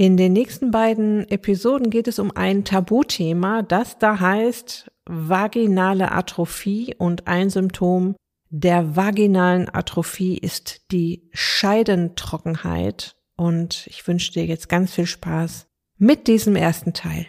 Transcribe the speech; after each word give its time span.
In 0.00 0.16
den 0.16 0.32
nächsten 0.32 0.70
beiden 0.70 1.28
Episoden 1.28 1.90
geht 1.90 2.06
es 2.06 2.20
um 2.20 2.30
ein 2.30 2.64
Tabuthema, 2.64 3.62
das 3.62 3.98
da 3.98 4.20
heißt 4.20 4.92
vaginale 5.06 6.12
Atrophie 6.12 6.94
und 6.96 7.26
ein 7.26 7.50
Symptom 7.50 8.14
der 8.48 8.94
vaginalen 8.94 9.68
Atrophie 9.68 10.38
ist 10.38 10.92
die 10.92 11.28
Scheidentrockenheit 11.32 13.16
und 13.36 13.88
ich 13.88 14.06
wünsche 14.06 14.30
dir 14.30 14.46
jetzt 14.46 14.68
ganz 14.68 14.94
viel 14.94 15.06
Spaß 15.06 15.66
mit 15.96 16.28
diesem 16.28 16.54
ersten 16.54 16.92
Teil. 16.92 17.26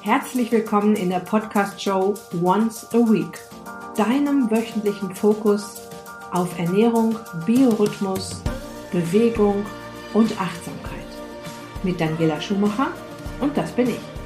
Herzlich 0.00 0.50
willkommen 0.50 0.96
in 0.96 1.10
der 1.10 1.20
Podcast-Show 1.20 2.14
Once 2.42 2.86
a 2.94 3.00
Week, 3.00 3.38
deinem 3.98 4.50
wöchentlichen 4.50 5.14
Fokus 5.14 5.76
auf 6.32 6.58
Ernährung, 6.58 7.16
Biorhythmus, 7.44 8.42
Bewegung 8.90 9.66
und 10.14 10.40
Achtsamkeit 10.40 10.97
mit 11.82 12.00
Daniela 12.00 12.40
Schumacher 12.40 12.88
und 13.40 13.56
das 13.56 13.70
bin 13.72 13.88
ich. 13.90 14.18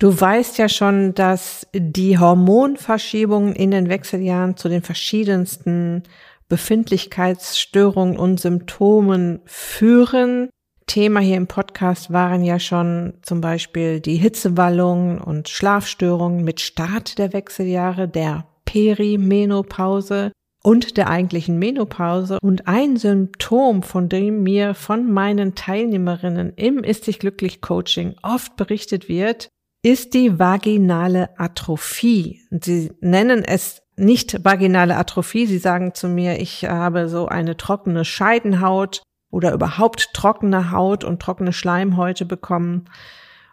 Du 0.00 0.20
weißt 0.20 0.58
ja 0.58 0.68
schon, 0.68 1.12
dass 1.14 1.66
die 1.74 2.18
Hormonverschiebungen 2.18 3.52
in 3.52 3.72
den 3.72 3.88
Wechseljahren 3.88 4.56
zu 4.56 4.68
den 4.68 4.82
verschiedensten 4.82 6.04
Befindlichkeitsstörungen 6.48 8.16
und 8.16 8.40
Symptomen 8.40 9.40
führen. 9.44 10.50
Thema 10.86 11.20
hier 11.20 11.36
im 11.36 11.46
Podcast 11.46 12.12
waren 12.12 12.42
ja 12.42 12.58
schon 12.58 13.14
zum 13.22 13.40
Beispiel 13.40 14.00
die 14.00 14.16
Hitzewallungen 14.16 15.20
und 15.20 15.48
Schlafstörungen 15.48 16.44
mit 16.44 16.60
Start 16.60 17.18
der 17.18 17.32
Wechseljahre, 17.32 18.08
der 18.08 18.46
Perimenopause 18.64 20.32
und 20.62 20.96
der 20.96 21.08
eigentlichen 21.08 21.58
Menopause. 21.58 22.38
Und 22.42 22.66
ein 22.66 22.96
Symptom, 22.96 23.82
von 23.82 24.08
dem 24.08 24.42
mir 24.42 24.74
von 24.74 25.12
meinen 25.12 25.54
Teilnehmerinnen 25.54 26.52
im 26.56 26.82
Ist 26.82 27.06
dich 27.06 27.18
glücklich 27.18 27.60
Coaching 27.60 28.14
oft 28.22 28.56
berichtet 28.56 29.08
wird, 29.08 29.48
ist 29.82 30.14
die 30.14 30.38
vaginale 30.38 31.38
Atrophie. 31.38 32.40
Sie 32.50 32.90
nennen 33.00 33.44
es 33.44 33.82
nicht 33.98 34.44
vaginale 34.44 34.96
Atrophie. 34.96 35.46
Sie 35.46 35.58
sagen 35.58 35.94
zu 35.94 36.08
mir, 36.08 36.40
ich 36.40 36.64
habe 36.64 37.08
so 37.08 37.26
eine 37.26 37.56
trockene 37.56 38.04
Scheidenhaut 38.04 39.02
oder 39.30 39.52
überhaupt 39.52 40.14
trockene 40.14 40.70
Haut 40.70 41.04
und 41.04 41.20
trockene 41.20 41.52
Schleimhäute 41.52 42.24
bekommen. 42.24 42.88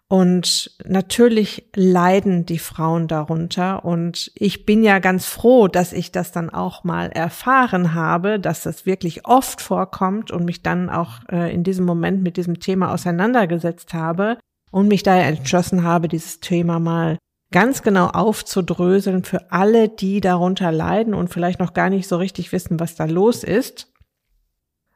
Und 0.07 0.77
natürlich 0.85 1.67
leiden 1.75 2.45
die 2.45 2.59
Frauen 2.59 3.07
darunter. 3.07 3.83
Und 3.83 4.31
ich 4.35 4.66
bin 4.66 4.83
ja 4.83 4.99
ganz 4.99 5.25
froh, 5.25 5.67
dass 5.67 5.93
ich 5.93 6.11
das 6.11 6.31
dann 6.31 6.51
auch 6.51 6.83
mal 6.83 7.09
erfahren 7.09 7.95
habe, 7.95 8.39
dass 8.39 8.63
das 8.63 8.85
wirklich 8.85 9.25
oft 9.25 9.61
vorkommt 9.61 10.29
und 10.31 10.45
mich 10.45 10.61
dann 10.61 10.89
auch 10.91 11.21
äh, 11.31 11.51
in 11.51 11.63
diesem 11.63 11.85
Moment 11.85 12.21
mit 12.21 12.38
diesem 12.38 12.59
Thema 12.59 12.93
auseinandergesetzt 12.93 13.95
habe 13.95 14.38
und 14.69 14.88
mich 14.88 15.01
daher 15.01 15.25
entschlossen 15.25 15.83
habe, 15.83 16.07
dieses 16.07 16.39
Thema 16.39 16.79
mal 16.79 17.17
ganz 17.51 17.83
genau 17.83 18.07
aufzudröseln 18.07 19.23
für 19.23 19.51
alle, 19.51 19.89
die 19.89 20.21
darunter 20.21 20.71
leiden 20.71 21.13
und 21.13 21.29
vielleicht 21.29 21.59
noch 21.59 21.73
gar 21.73 21.89
nicht 21.89 22.07
so 22.07 22.17
richtig 22.17 22.51
wissen, 22.51 22.79
was 22.79 22.95
da 22.95 23.05
los 23.05 23.43
ist. 23.43 23.91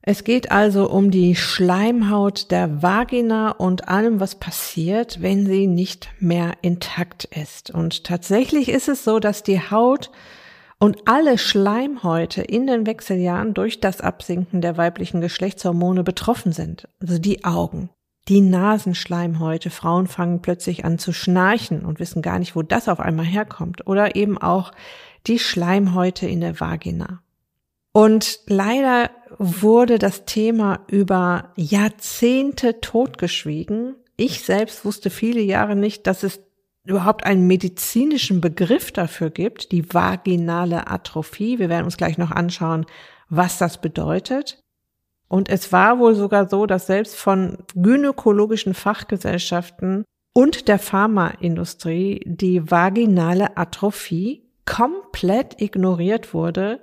Es 0.01 0.23
geht 0.23 0.51
also 0.51 0.89
um 0.89 1.11
die 1.11 1.35
Schleimhaut 1.35 2.51
der 2.51 2.81
Vagina 2.81 3.51
und 3.51 3.89
allem, 3.89 4.19
was 4.19 4.35
passiert, 4.35 5.21
wenn 5.21 5.45
sie 5.45 5.67
nicht 5.67 6.09
mehr 6.19 6.53
intakt 6.61 7.25
ist. 7.25 7.69
Und 7.69 8.05
tatsächlich 8.05 8.69
ist 8.69 8.87
es 8.87 9.03
so, 9.03 9.19
dass 9.19 9.43
die 9.43 9.59
Haut 9.59 10.09
und 10.79 11.07
alle 11.07 11.37
Schleimhäute 11.37 12.41
in 12.41 12.65
den 12.65 12.87
Wechseljahren 12.87 13.53
durch 13.53 13.81
das 13.81 13.99
Absinken 13.99 14.61
der 14.61 14.77
weiblichen 14.77 15.19
Geschlechtshormone 15.19 16.03
betroffen 16.03 16.53
sind. 16.53 16.87
Also 17.01 17.19
die 17.19 17.43
Augen, 17.43 17.89
die 18.29 18.41
Nasenschleimhäute. 18.41 19.69
Frauen 19.69 20.07
fangen 20.07 20.41
plötzlich 20.41 20.85
an 20.85 20.99
zu 20.99 21.11
schnarchen 21.11 21.83
und 21.83 21.99
wissen 21.99 22.21
gar 22.21 22.39
nicht, 22.39 22.55
wo 22.55 22.61
das 22.61 22.87
auf 22.87 22.99
einmal 22.99 23.25
herkommt. 23.25 23.87
Oder 23.87 24.15
eben 24.15 24.37
auch 24.37 24.71
die 25.27 25.39
Schleimhäute 25.39 26.27
in 26.27 26.39
der 26.39 26.59
Vagina. 26.59 27.21
Und 27.91 28.39
leider 28.45 29.09
wurde 29.37 29.97
das 29.97 30.25
Thema 30.25 30.85
über 30.87 31.53
Jahrzehnte 31.55 32.79
totgeschwiegen. 32.79 33.95
Ich 34.15 34.41
selbst 34.41 34.85
wusste 34.85 35.09
viele 35.09 35.41
Jahre 35.41 35.75
nicht, 35.75 36.05
dass 36.05 36.23
es 36.23 36.39
überhaupt 36.85 37.25
einen 37.25 37.47
medizinischen 37.47 38.41
Begriff 38.41 38.91
dafür 38.91 39.29
gibt, 39.29 39.71
die 39.71 39.93
vaginale 39.93 40.87
Atrophie. 40.87 41.59
Wir 41.59 41.69
werden 41.69 41.85
uns 41.85 41.97
gleich 41.97 42.17
noch 42.17 42.31
anschauen, 42.31 42.85
was 43.27 43.57
das 43.57 43.81
bedeutet. 43.81 44.63
Und 45.29 45.47
es 45.47 45.71
war 45.71 45.99
wohl 45.99 46.15
sogar 46.15 46.49
so, 46.49 46.65
dass 46.65 46.87
selbst 46.87 47.15
von 47.15 47.59
gynäkologischen 47.75 48.73
Fachgesellschaften 48.73 50.03
und 50.33 50.67
der 50.67 50.79
Pharmaindustrie 50.79 52.23
die 52.25 52.69
vaginale 52.69 53.55
Atrophie 53.55 54.49
komplett 54.65 55.61
ignoriert 55.61 56.33
wurde. 56.33 56.81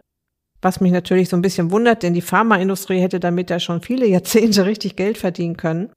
Was 0.62 0.80
mich 0.80 0.92
natürlich 0.92 1.28
so 1.28 1.36
ein 1.36 1.42
bisschen 1.42 1.70
wundert, 1.70 2.02
denn 2.02 2.14
die 2.14 2.22
Pharmaindustrie 2.22 3.00
hätte 3.00 3.20
damit 3.20 3.50
ja 3.50 3.60
schon 3.60 3.82
viele 3.82 4.06
Jahrzehnte 4.06 4.64
richtig 4.64 4.96
Geld 4.96 5.18
verdienen 5.18 5.56
können. 5.56 5.92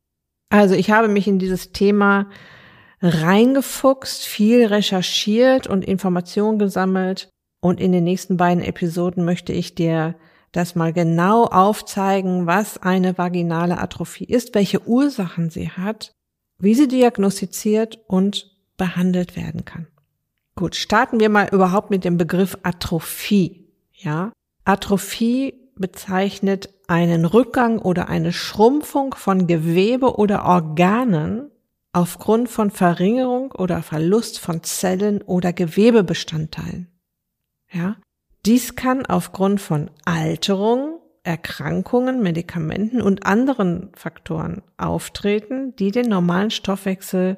Also 0.50 0.74
ich 0.74 0.92
habe 0.92 1.08
mich 1.08 1.28
in 1.28 1.40
dieses 1.40 1.72
Thema 1.72 2.30
reingefuchst, 3.02 4.26
viel 4.26 4.66
recherchiert 4.66 5.68
und 5.68 5.86
Informationen 5.86 6.60
gesammelt. 6.60 7.30
Und 7.62 7.80
in 7.80 7.92
den 7.92 8.04
nächsten 8.04 8.38
beiden 8.38 8.64
Episoden 8.64 9.26
möchte 9.26 9.54
ich 9.54 9.76
dir 9.76 10.16
das 10.52 10.76
mal 10.76 10.94
genau 10.94 11.46
aufzeigen, 11.46 12.48
was 12.48 12.82
eine 12.82 13.18
vaginale 13.18 13.78
Atrophie 13.78 14.26
ist, 14.26 14.56
welche 14.56 14.88
Ursachen 14.88 15.50
sie 15.50 15.70
hat, 15.70 16.14
wie 16.60 16.74
sie 16.74 16.88
diagnostiziert 16.88 18.00
und 18.08 18.56
behandelt 18.78 19.36
werden 19.36 19.66
kann. 19.66 19.88
Gut, 20.56 20.76
starten 20.76 21.20
wir 21.20 21.30
mal 21.30 21.50
überhaupt 21.52 21.90
mit 21.90 22.04
dem 22.04 22.18
Begriff 22.18 22.58
Atrophie. 22.64 23.68
Ja, 23.94 24.32
Atrophie 24.66 25.54
bezeichnet 25.76 26.74
einen 26.88 27.26
Rückgang 27.26 27.80
oder 27.80 28.10
eine 28.10 28.34
Schrumpfung 28.34 29.14
von 29.14 29.48
Gewebe 29.48 30.18
oder 30.18 30.46
Organen 30.46 31.50
aufgrund 31.94 32.50
von 32.50 32.72
Verringerung 32.72 33.52
oder 33.52 33.82
Verlust 33.82 34.40
von 34.40 34.64
Zellen 34.64 35.22
oder 35.22 35.54
Gewebebestandteilen. 35.54 36.88
Ja, 37.72 37.96
dies 38.46 38.76
kann 38.76 39.06
aufgrund 39.06 39.62
von 39.62 39.92
Alterung, 40.06 41.00
Erkrankungen, 41.24 42.22
Medikamenten 42.22 43.02
und 43.02 43.26
anderen 43.26 43.92
Faktoren 43.96 44.62
auftreten, 44.78 45.76
die 45.76 45.92
den 45.92 46.10
normalen 46.10 46.50
Stoffwechsel 46.50 47.38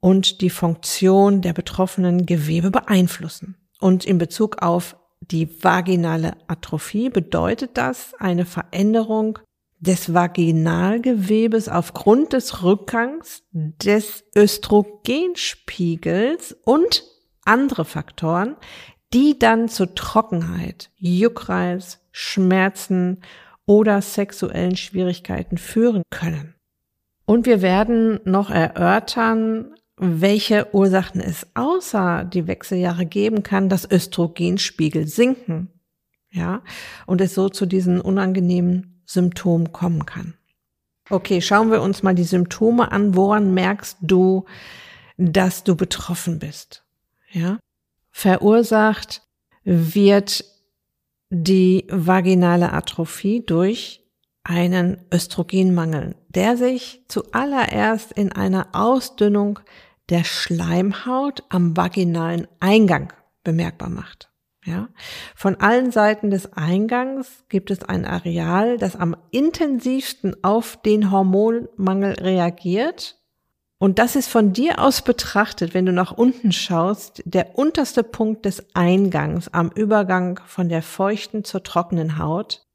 und 0.00 0.40
die 0.40 0.50
Funktion 0.50 1.40
der 1.40 1.52
betroffenen 1.52 2.26
Gewebe 2.26 2.70
beeinflussen. 2.70 3.56
Und 3.80 4.04
in 4.04 4.18
Bezug 4.18 4.62
auf 4.62 4.96
die 5.20 5.62
vaginale 5.62 6.36
Atrophie 6.46 7.10
bedeutet 7.10 7.76
das 7.76 8.14
eine 8.18 8.44
Veränderung 8.44 9.38
des 9.80 10.12
Vaginalgewebes 10.12 11.68
aufgrund 11.68 12.32
des 12.32 12.64
Rückgangs 12.64 13.44
des 13.52 14.24
Östrogenspiegels 14.36 16.56
und 16.64 17.04
andere 17.44 17.84
Faktoren, 17.84 18.56
die 19.12 19.38
dann 19.38 19.68
zu 19.68 19.86
Trockenheit, 19.94 20.90
Juckreiz, 20.96 22.00
Schmerzen 22.12 23.22
oder 23.66 24.02
sexuellen 24.02 24.76
Schwierigkeiten 24.76 25.58
führen 25.58 26.02
können. 26.10 26.54
Und 27.24 27.46
wir 27.46 27.62
werden 27.62 28.20
noch 28.24 28.50
erörtern, 28.50 29.74
welche 29.96 30.74
Ursachen 30.74 31.20
es 31.20 31.46
außer 31.54 32.24
die 32.24 32.46
Wechseljahre 32.46 33.04
geben 33.04 33.42
kann, 33.42 33.68
dass 33.68 33.90
Östrogenspiegel 33.90 35.06
sinken. 35.06 35.68
Ja, 36.30 36.62
und 37.06 37.20
es 37.20 37.34
so 37.34 37.48
zu 37.48 37.66
diesen 37.66 38.00
unangenehmen 38.00 39.02
Symptomen 39.06 39.72
kommen 39.72 40.04
kann. 40.04 40.34
Okay, 41.10 41.40
schauen 41.40 41.70
wir 41.70 41.80
uns 41.80 42.02
mal 42.02 42.14
die 42.14 42.24
Symptome 42.24 42.92
an. 42.92 43.16
Woran 43.16 43.54
merkst 43.54 43.96
du, 44.02 44.44
dass 45.16 45.64
du 45.64 45.74
betroffen 45.74 46.38
bist? 46.38 46.84
Ja, 47.30 47.58
verursacht 48.18 49.22
wird 49.62 50.44
die 51.30 51.86
vaginale 51.88 52.72
Atrophie 52.72 53.46
durch 53.46 54.04
einen 54.42 55.04
Östrogenmangel, 55.14 56.16
der 56.28 56.56
sich 56.56 57.04
zuallererst 57.06 58.10
in 58.10 58.32
einer 58.32 58.70
Ausdünnung 58.72 59.60
der 60.08 60.24
Schleimhaut 60.24 61.44
am 61.48 61.76
vaginalen 61.76 62.48
Eingang 62.58 63.12
bemerkbar 63.44 63.88
macht. 63.88 64.32
Ja, 64.64 64.88
von 65.36 65.54
allen 65.60 65.92
Seiten 65.92 66.30
des 66.30 66.52
Eingangs 66.54 67.44
gibt 67.48 67.70
es 67.70 67.84
ein 67.84 68.04
Areal, 68.04 68.78
das 68.78 68.96
am 68.96 69.16
intensivsten 69.30 70.42
auf 70.42 70.76
den 70.82 71.12
Hormonmangel 71.12 72.14
reagiert. 72.14 73.16
Und 73.78 74.00
das 74.00 74.16
ist 74.16 74.28
von 74.28 74.52
dir 74.52 74.80
aus 74.80 75.02
betrachtet, 75.02 75.72
wenn 75.72 75.86
du 75.86 75.92
nach 75.92 76.10
unten 76.10 76.50
schaust, 76.50 77.22
der 77.24 77.56
unterste 77.56 78.02
Punkt 78.02 78.44
des 78.44 78.74
Eingangs 78.74 79.48
am 79.48 79.70
Übergang 79.72 80.40
von 80.46 80.68
der 80.68 80.82
feuchten 80.82 81.44
zur 81.44 81.62
trockenen 81.62 82.18
Haut. 82.18 82.66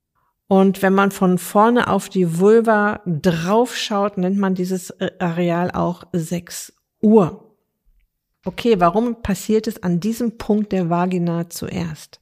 Und 0.48 0.82
wenn 0.82 0.94
man 0.94 1.12
von 1.12 1.38
vorne 1.40 1.90
auf 1.90 2.08
die 2.08 2.40
Vulva 2.40 3.02
draufschaut, 3.06 4.18
nennt 4.18 4.38
man 4.38 4.56
dieses 4.56 4.94
Areal 5.20 5.72
auch 5.72 6.06
6 6.14 6.74
Uhr. 7.02 7.58
Okay, 8.46 8.80
warum 8.80 9.22
passiert 9.22 9.68
es 9.68 9.84
an 9.84 10.00
diesem 10.00 10.38
Punkt 10.38 10.72
der 10.72 10.90
Vagina 10.90 11.50
zuerst? 11.50 12.20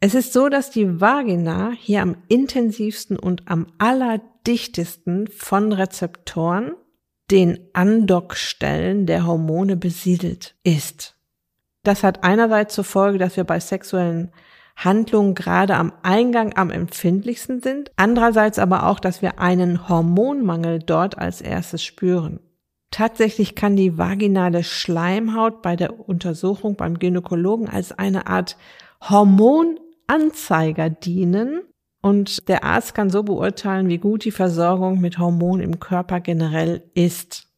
Es 0.00 0.14
ist 0.14 0.32
so, 0.32 0.48
dass 0.48 0.70
die 0.70 1.00
Vagina 1.00 1.72
hier 1.76 2.02
am 2.02 2.16
intensivsten 2.28 3.18
und 3.18 3.42
am 3.46 3.66
allerdichtesten 3.78 5.26
von 5.28 5.72
Rezeptoren, 5.72 6.72
den 7.30 7.58
Andockstellen 7.72 9.06
der 9.06 9.26
Hormone 9.26 9.76
besiedelt 9.76 10.54
ist. 10.62 11.16
Das 11.82 12.02
hat 12.02 12.24
einerseits 12.24 12.74
zur 12.74 12.84
Folge, 12.84 13.18
dass 13.18 13.36
wir 13.36 13.44
bei 13.44 13.60
sexuellen 13.60 14.32
Handlungen 14.76 15.34
gerade 15.34 15.74
am 15.74 15.92
Eingang 16.02 16.56
am 16.56 16.70
empfindlichsten 16.70 17.60
sind, 17.60 17.90
andererseits 17.96 18.58
aber 18.58 18.86
auch, 18.86 19.00
dass 19.00 19.22
wir 19.22 19.40
einen 19.40 19.88
Hormonmangel 19.88 20.78
dort 20.78 21.18
als 21.18 21.40
erstes 21.40 21.82
spüren. 21.82 22.40
Tatsächlich 22.90 23.54
kann 23.54 23.76
die 23.76 23.98
vaginale 23.98 24.64
Schleimhaut 24.64 25.62
bei 25.62 25.76
der 25.76 26.08
Untersuchung 26.08 26.76
beim 26.76 26.98
Gynäkologen 26.98 27.68
als 27.68 27.92
eine 27.92 28.28
Art 28.28 28.56
Hormonanzeiger 29.02 30.88
dienen 30.88 31.62
und 32.00 32.48
der 32.48 32.64
Arzt 32.64 32.94
kann 32.94 33.10
so 33.10 33.22
beurteilen, 33.22 33.88
wie 33.88 33.98
gut 33.98 34.24
die 34.24 34.30
Versorgung 34.30 35.00
mit 35.00 35.18
Hormonen 35.18 35.64
im 35.64 35.80
Körper 35.80 36.20
generell 36.20 36.82
ist. 36.94 37.48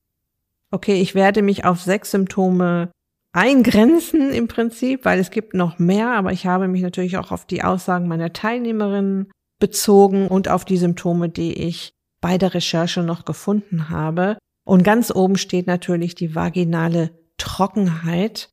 Okay, 0.71 1.01
ich 1.01 1.15
werde 1.15 1.43
mich 1.43 1.65
auf 1.65 1.81
sechs 1.81 2.13
Symptome 2.13 2.91
eingrenzen 3.33 4.33
im 4.33 4.49
Prinzip, 4.49 5.05
weil 5.05 5.19
es 5.19 5.31
gibt 5.31 5.55
noch 5.55 5.79
mehr, 5.79 6.13
aber 6.13 6.33
ich 6.33 6.47
habe 6.47 6.69
mich 6.69 6.83
natürlich 6.83 7.17
auch 7.17 7.33
auf 7.33 7.47
die 7.47 7.63
Aussagen 7.63 8.09
meiner 8.09 8.33
Teilnehmerinnen 8.33 9.31
bezogen 9.61 10.27
und 10.27 10.49
auf 10.49 10.65
die 10.65 10.79
Symptome, 10.79 11.29
die 11.29 11.53
ich 11.53 11.93
bei 12.21 12.39
der 12.39 12.55
Recherche 12.55 13.03
noch 13.03 13.25
gefunden 13.25 13.89
habe. 13.89 14.39
Und 14.65 14.85
ganz 14.85 15.15
oben 15.15 15.37
steht 15.37 15.67
natürlich 15.67 16.15
die 16.15 16.35
vaginale 16.35 17.11
Trockenheit. 17.39 18.51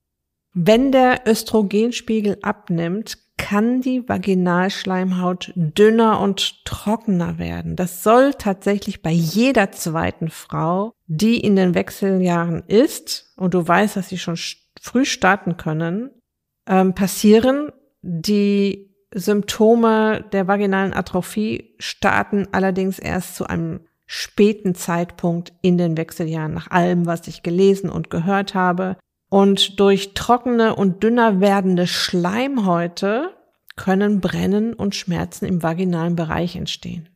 Wenn 0.54 0.92
der 0.92 1.22
Östrogenspiegel 1.28 2.40
abnimmt, 2.42 3.18
kann 3.38 3.82
die 3.82 4.08
Vaginalschleimhaut 4.08 5.54
dünner 5.56 6.20
und 6.20 6.66
trockener 6.66 7.38
werden. 7.38 7.76
Das 7.76 8.04
soll 8.04 8.34
tatsächlich 8.34 9.02
bei 9.02 9.12
jeder 9.12 9.72
zweiten 9.72 10.30
Frau, 10.30 10.94
die 11.06 11.40
in 11.40 11.56
den 11.56 11.76
Wechseljahren 11.76 12.64
ist, 12.68 13.34
und 13.38 13.54
du 13.54 13.66
weißt, 13.66 13.96
dass 13.96 14.10
sie 14.10 14.18
schon 14.18 14.38
früh 14.82 15.06
starten 15.06 15.58
können, 15.58 16.10
ähm, 16.68 16.94
passieren. 16.94 17.72
Die 18.02 18.96
Symptome 19.14 20.26
der 20.32 20.48
vaginalen 20.48 20.94
Atrophie 20.94 21.76
starten 21.80 22.48
allerdings 22.52 23.00
erst 23.00 23.36
zu 23.36 23.48
einem 23.48 23.82
späten 24.06 24.74
Zeitpunkt 24.74 25.54
in 25.62 25.78
den 25.78 25.98
Wechseljahren, 25.98 26.54
nach 26.54 26.72
allem, 26.72 27.06
was 27.06 27.28
ich 27.28 27.44
gelesen 27.44 27.90
und 27.90 28.10
gehört 28.10 28.56
habe. 28.56 28.98
Und 29.30 29.80
durch 29.80 30.14
trockene 30.14 30.76
und 30.76 31.04
dünner 31.04 31.42
werdende 31.42 31.86
Schleimhäute 31.88 33.36
können 33.76 34.22
Brennen 34.22 34.74
und 34.74 34.96
Schmerzen 34.96 35.46
im 35.46 35.64
vaginalen 35.64 36.16
Bereich 36.16 36.56
entstehen. 36.56 37.10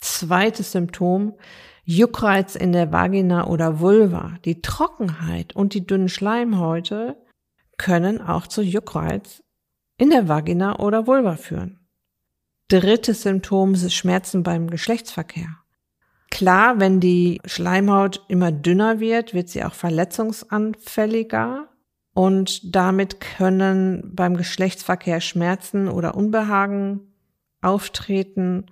Zweites 0.00 0.72
Symptom, 0.72 1.34
Juckreiz 1.84 2.56
in 2.56 2.72
der 2.72 2.92
Vagina 2.92 3.46
oder 3.46 3.80
Vulva. 3.80 4.36
Die 4.44 4.62
Trockenheit 4.62 5.54
und 5.54 5.74
die 5.74 5.86
dünnen 5.86 6.08
Schleimhäute 6.08 7.16
können 7.76 8.20
auch 8.20 8.46
zu 8.46 8.62
Juckreiz 8.62 9.42
in 9.98 10.10
der 10.10 10.28
Vagina 10.28 10.78
oder 10.78 11.06
Vulva 11.06 11.36
führen. 11.36 11.80
Drittes 12.68 13.22
Symptom 13.22 13.76
Schmerzen 13.76 14.42
beim 14.42 14.68
Geschlechtsverkehr. 14.68 15.61
Klar, 16.32 16.80
wenn 16.80 16.98
die 16.98 17.42
Schleimhaut 17.44 18.24
immer 18.26 18.50
dünner 18.50 19.00
wird, 19.00 19.34
wird 19.34 19.50
sie 19.50 19.62
auch 19.64 19.74
verletzungsanfälliger 19.74 21.68
und 22.14 22.74
damit 22.74 23.20
können 23.20 24.14
beim 24.14 24.38
Geschlechtsverkehr 24.38 25.20
Schmerzen 25.20 25.88
oder 25.88 26.14
Unbehagen 26.14 27.12
auftreten 27.60 28.64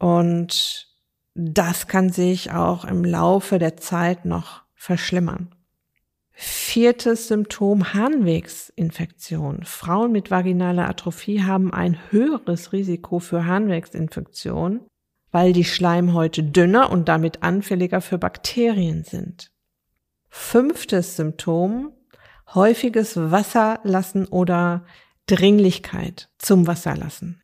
und 0.00 0.88
das 1.36 1.86
kann 1.86 2.10
sich 2.10 2.50
auch 2.50 2.84
im 2.84 3.04
Laufe 3.04 3.60
der 3.60 3.76
Zeit 3.76 4.24
noch 4.24 4.64
verschlimmern. 4.74 5.54
Viertes 6.32 7.28
Symptom 7.28 7.94
Harnwegsinfektion. 7.94 9.62
Frauen 9.62 10.10
mit 10.10 10.32
vaginaler 10.32 10.88
Atrophie 10.88 11.44
haben 11.44 11.72
ein 11.72 11.96
höheres 12.10 12.72
Risiko 12.72 13.20
für 13.20 13.46
Harnwegsinfektion, 13.46 14.80
weil 15.30 15.52
die 15.52 15.64
Schleimhäute 15.64 16.42
dünner 16.42 16.90
und 16.90 17.08
damit 17.08 17.42
anfälliger 17.42 18.00
für 18.00 18.18
Bakterien 18.18 19.04
sind. 19.04 19.50
Fünftes 20.28 21.16
Symptom 21.16 21.92
häufiges 22.54 23.16
Wasserlassen 23.16 24.26
oder 24.26 24.84
Dringlichkeit 25.26 26.30
zum 26.38 26.66
Wasserlassen. 26.66 27.42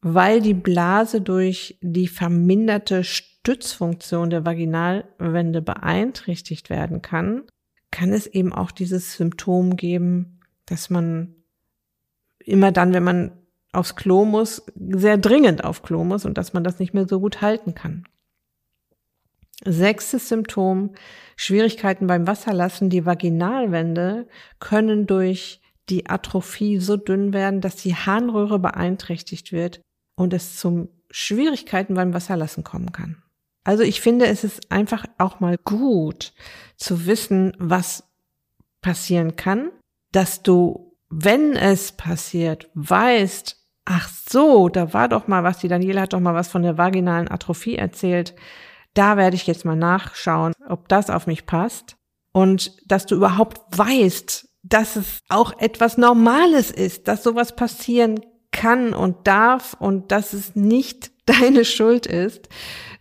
Weil 0.00 0.40
die 0.40 0.54
Blase 0.54 1.20
durch 1.20 1.78
die 1.80 2.08
verminderte 2.08 3.04
Stützfunktion 3.04 4.30
der 4.30 4.44
Vaginalwände 4.44 5.62
beeinträchtigt 5.62 6.70
werden 6.70 7.02
kann, 7.02 7.44
kann 7.92 8.12
es 8.12 8.26
eben 8.26 8.52
auch 8.52 8.72
dieses 8.72 9.14
Symptom 9.14 9.76
geben, 9.76 10.40
dass 10.66 10.90
man 10.90 11.36
immer 12.38 12.72
dann, 12.72 12.92
wenn 12.92 13.04
man 13.04 13.41
aufs 13.72 13.96
Klo 13.96 14.24
muss, 14.24 14.62
sehr 14.76 15.18
dringend 15.18 15.64
auf 15.64 15.82
Klo 15.82 16.04
muss 16.04 16.24
und 16.24 16.38
dass 16.38 16.52
man 16.52 16.64
das 16.64 16.78
nicht 16.78 16.94
mehr 16.94 17.08
so 17.08 17.20
gut 17.20 17.40
halten 17.40 17.74
kann. 17.74 18.04
Sechstes 19.64 20.28
Symptom, 20.28 20.94
Schwierigkeiten 21.36 22.06
beim 22.06 22.26
Wasserlassen. 22.26 22.90
Die 22.90 23.06
Vaginalwände 23.06 24.26
können 24.58 25.06
durch 25.06 25.60
die 25.88 26.08
Atrophie 26.08 26.78
so 26.78 26.96
dünn 26.96 27.32
werden, 27.32 27.60
dass 27.60 27.76
die 27.76 27.94
Harnröhre 27.94 28.58
beeinträchtigt 28.58 29.52
wird 29.52 29.80
und 30.16 30.32
es 30.32 30.56
zum 30.56 30.88
Schwierigkeiten 31.10 31.94
beim 31.94 32.12
Wasserlassen 32.14 32.64
kommen 32.64 32.92
kann. 32.92 33.22
Also 33.64 33.84
ich 33.84 34.00
finde, 34.00 34.26
es 34.26 34.44
ist 34.44 34.72
einfach 34.72 35.04
auch 35.18 35.40
mal 35.40 35.56
gut 35.58 36.32
zu 36.76 37.06
wissen, 37.06 37.52
was 37.58 38.04
passieren 38.80 39.36
kann, 39.36 39.70
dass 40.10 40.42
du, 40.42 40.96
wenn 41.08 41.54
es 41.54 41.92
passiert, 41.92 42.68
weißt, 42.74 43.61
ach 43.84 44.08
so, 44.28 44.68
da 44.68 44.92
war 44.92 45.08
doch 45.08 45.28
mal 45.28 45.44
was, 45.44 45.58
die 45.58 45.68
Daniela 45.68 46.02
hat 46.02 46.12
doch 46.12 46.20
mal 46.20 46.34
was 46.34 46.48
von 46.48 46.62
der 46.62 46.78
vaginalen 46.78 47.30
Atrophie 47.30 47.76
erzählt. 47.76 48.34
Da 48.94 49.16
werde 49.16 49.36
ich 49.36 49.46
jetzt 49.46 49.64
mal 49.64 49.76
nachschauen, 49.76 50.52
ob 50.68 50.88
das 50.88 51.10
auf 51.10 51.26
mich 51.26 51.46
passt. 51.46 51.96
Und 52.32 52.72
dass 52.90 53.06
du 53.06 53.16
überhaupt 53.16 53.60
weißt, 53.76 54.48
dass 54.62 54.96
es 54.96 55.20
auch 55.28 55.58
etwas 55.58 55.98
Normales 55.98 56.70
ist, 56.70 57.08
dass 57.08 57.22
sowas 57.22 57.56
passieren 57.56 58.20
kann 58.52 58.94
und 58.94 59.26
darf 59.26 59.74
und 59.78 60.12
dass 60.12 60.32
es 60.32 60.54
nicht 60.54 61.10
deine 61.26 61.64
Schuld 61.64 62.06
ist, 62.06 62.48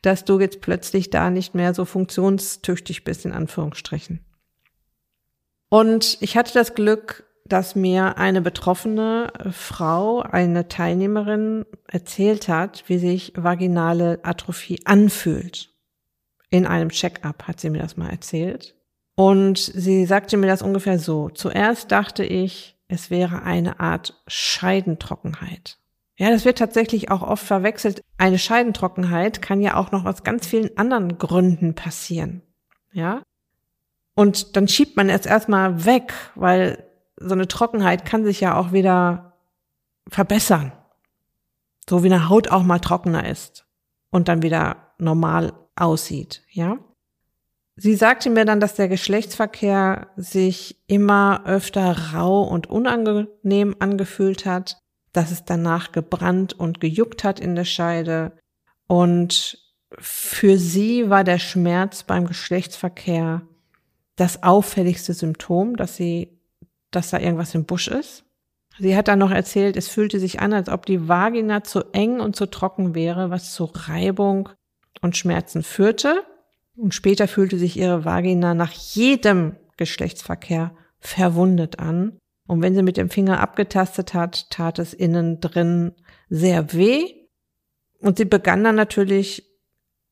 dass 0.02 0.26
du 0.26 0.40
jetzt 0.40 0.62
plötzlich 0.62 1.10
da 1.10 1.30
nicht 1.30 1.54
mehr 1.54 1.74
so 1.74 1.86
funktionstüchtig 1.86 3.04
bist, 3.04 3.26
in 3.26 3.34
Anführungsstrichen. 3.34 4.26
Und 5.70 6.18
ich 6.22 6.36
hatte 6.36 6.54
das 6.54 6.76
Glück, 6.76 7.24
dass 7.46 7.76
mir 7.76 8.18
eine 8.18 8.42
betroffene 8.42 9.32
Frau, 9.52 10.22
eine 10.22 10.68
Teilnehmerin 10.68 11.66
erzählt 11.88 12.48
hat, 12.48 12.84
wie 12.88 12.98
sich 12.98 13.34
vaginale 13.36 14.20
Atrophie 14.24 14.80
anfühlt. 14.86 15.70
In 16.50 16.66
einem 16.66 16.90
Check-up 16.90 17.48
hat 17.48 17.60
sie 17.60 17.70
mir 17.70 17.80
das 17.82 17.98
mal 17.98 18.10
erzählt. 18.10 18.76
Und 19.16 19.58
sie 19.58 20.06
sagte 20.06 20.38
mir 20.38 20.48
das 20.48 20.62
ungefähr 20.62 21.00
so. 21.00 21.30
Zuerst 21.30 21.92
dachte 21.92 22.24
ich, 22.24 22.78
es 22.88 23.10
wäre 23.10 23.44
eine 23.44 23.80
Art 23.80 24.22
Scheidentrockenheit. 24.28 25.78
Ja, 26.18 26.30
das 26.30 26.46
wird 26.46 26.58
tatsächlich 26.58 27.10
auch 27.10 27.22
oft 27.24 27.46
verwechselt. 27.46 28.02
Eine 28.18 28.38
Scheidentrockenheit 28.38 29.42
kann 29.42 29.62
ja 29.62 29.76
auch 29.76 29.92
noch 29.92 30.06
aus 30.06 30.24
ganz 30.24 30.46
vielen 30.46 30.78
anderen 30.78 31.18
Gründen 31.18 31.74
passieren. 31.74 32.42
Ja. 32.92 33.24
Und 34.14 34.56
dann 34.56 34.68
schiebt 34.68 34.98
man 34.98 35.10
es 35.10 35.26
erstmal 35.26 35.86
weg, 35.86 36.14
weil 36.36 36.91
so 37.24 37.34
eine 37.34 37.48
Trockenheit 37.48 38.06
kann 38.06 38.24
sich 38.24 38.40
ja 38.42 38.56
auch 38.56 38.72
wieder 38.72 39.34
verbessern. 40.08 40.72
So 41.90 42.04
wie 42.04 42.08
eine 42.08 42.30
Haut 42.30 42.50
auch 42.50 42.64
mal 42.64 42.80
trockener 42.80 43.28
ist 43.28 43.66
und 44.12 44.28
dann 44.28 44.42
wieder 44.42 44.94
normal 44.98 45.54
aussieht, 45.76 46.44
ja. 46.50 46.78
Sie 47.76 47.96
sagte 47.96 48.30
mir 48.30 48.46
dann, 48.46 48.60
dass 48.60 48.76
der 48.76 48.88
Geschlechtsverkehr 48.88 50.08
sich 50.16 50.84
immer 50.88 51.44
öfter 51.46 52.14
rau 52.14 52.44
und 52.44 52.70
unangenehm 52.70 53.76
angefühlt 53.80 54.46
hat, 54.46 54.78
dass 55.14 55.32
es 55.32 55.46
danach 55.46 55.92
gebrannt 55.92 56.54
und 56.54 56.80
gejuckt 56.80 57.24
hat 57.24 57.40
in 57.40 57.56
der 57.56 57.66
Scheide. 57.66 58.34
Und 58.88 59.58
für 59.98 60.58
sie 60.58 61.10
war 61.10 61.24
der 61.24 61.40
Schmerz 61.40 62.04
beim 62.04 62.28
Geschlechtsverkehr 62.28 63.42
das 64.16 64.44
auffälligste 64.44 65.14
Symptom, 65.14 65.76
dass 65.76 65.96
sie, 65.96 66.40
dass 66.92 67.10
da 67.10 67.20
irgendwas 67.20 67.56
im 67.56 67.66
Busch 67.66 67.88
ist. 67.88 68.24
Sie 68.80 68.96
hat 68.96 69.08
dann 69.08 69.20
noch 69.20 69.32
erzählt, 69.32 69.76
es 69.76 69.88
fühlte 69.88 70.20
sich 70.20 70.40
an, 70.40 70.54
als 70.54 70.70
ob 70.70 70.86
die 70.86 71.08
Vagina 71.08 71.64
zu 71.64 71.84
eng 71.94 72.20
und 72.20 72.36
zu 72.36 72.46
trocken 72.46 72.96
wäre, 72.96 73.30
was 73.30 73.54
zu 73.54 73.66
Reibung 73.66 74.50
und 75.02 75.18
Schmerzen 75.18 75.64
führte. 75.64 76.24
Und 76.78 76.96
später 76.96 77.28
fühlte 77.28 77.58
sich 77.58 77.78
ihre 77.78 78.06
Vagina 78.06 78.54
nach 78.54 78.72
jedem 78.72 79.56
Geschlechtsverkehr 79.78 80.74
verwundet 81.00 81.80
an. 81.80 82.18
Und 82.48 82.62
wenn 82.62 82.76
sie 82.76 82.84
mit 82.84 82.98
dem 82.98 83.10
Finger 83.10 83.40
abgetastet 83.40 84.14
hat, 84.14 84.50
tat 84.50 84.80
es 84.80 84.94
innen 84.94 85.40
drin 85.42 85.94
sehr 86.30 86.74
weh. 86.74 87.14
Und 88.00 88.18
sie 88.18 88.26
begann 88.26 88.64
dann 88.64 88.76
natürlich 88.76 89.48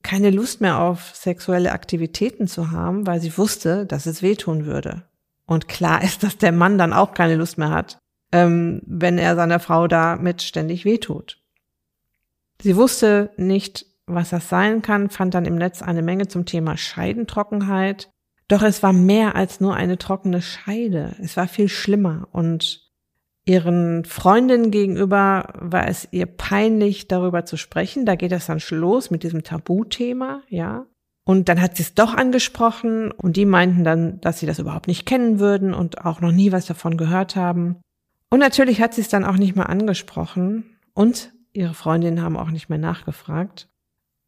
keine 0.04 0.30
Lust 0.30 0.62
mehr 0.62 0.80
auf 0.80 1.12
sexuelle 1.16 1.72
Aktivitäten 1.72 2.48
zu 2.48 2.72
haben, 2.72 3.08
weil 3.08 3.20
sie 3.20 3.38
wusste, 3.38 3.86
dass 3.86 4.06
es 4.06 4.22
wehtun 4.22 4.66
würde. 4.66 5.09
Und 5.50 5.68
klar 5.68 6.04
ist, 6.04 6.24
dass 6.24 6.38
der 6.38 6.52
Mann 6.52 6.78
dann 6.78 6.94
auch 6.94 7.14
keine 7.14 7.36
Lust 7.36 7.58
mehr 7.58 7.72
hat, 7.72 7.98
ähm, 8.32 8.82
wenn 8.86 9.18
er 9.18 9.36
seiner 9.36 9.60
Frau 9.60 9.88
damit 9.88 10.44
ständig 10.44 10.86
wehtut. 10.86 11.42
Sie 12.62 12.76
wusste 12.76 13.32
nicht, 13.38 13.86
was 14.06 14.30
das 14.30 14.50
sein 14.50 14.82
kann, 14.82 15.10
fand 15.10 15.34
dann 15.34 15.46
im 15.46 15.56
Netz 15.56 15.82
eine 15.82 16.02
Menge 16.02 16.28
zum 16.28 16.46
Thema 16.46 16.78
Scheidentrockenheit. 16.78 18.10
Doch 18.48 18.62
es 18.62 18.84
war 18.84 18.94
mehr 18.94 19.36
als 19.36 19.60
nur 19.60 19.76
eine 19.76 19.98
trockene 19.98 20.42
Scheide. 20.42 21.16
Es 21.22 21.38
war 21.38 21.48
viel 21.48 21.70
schlimmer 21.70 22.28
und 22.32 22.88
ihren 23.46 24.06
Freundinnen 24.06 24.72
gegenüber 24.72 25.54
war 25.56 25.88
es 25.88 26.08
ihr 26.12 26.26
peinlich, 26.26 27.08
darüber 27.08 27.46
zu 27.46 27.58
sprechen. 27.58 28.06
Da 28.06 28.16
geht 28.16 28.32
es 28.32 28.48
dann 28.48 28.62
los 28.70 29.10
mit 29.10 29.24
diesem 29.24 29.44
Tabuthema, 29.44 30.42
ja. 30.50 30.86
Und 31.30 31.48
dann 31.48 31.62
hat 31.62 31.78
sie 31.78 31.84
es 31.84 31.94
doch 31.94 32.16
angesprochen 32.16 33.12
und 33.12 33.38
die 33.38 33.46
meinten 33.46 33.84
dann, 33.84 34.20
dass 34.20 34.40
sie 34.40 34.48
das 34.48 34.58
überhaupt 34.58 34.88
nicht 34.88 35.06
kennen 35.06 35.38
würden 35.38 35.76
und 35.76 36.04
auch 36.04 36.22
noch 36.22 36.32
nie 36.32 36.52
was 36.52 36.66
davon 36.66 36.98
gehört 36.98 37.36
haben. 37.36 37.76
Und 38.32 38.40
natürlich 38.40 38.82
hat 38.82 38.96
sie 38.96 39.02
es 39.02 39.10
dann 39.10 39.24
auch 39.24 39.38
nicht 39.38 39.56
mehr 39.56 39.70
angesprochen 39.70 40.76
und 40.96 41.32
ihre 41.54 41.76
Freundinnen 41.76 42.24
haben 42.24 42.36
auch 42.36 42.50
nicht 42.50 42.70
mehr 42.70 42.80
nachgefragt. 42.80 43.70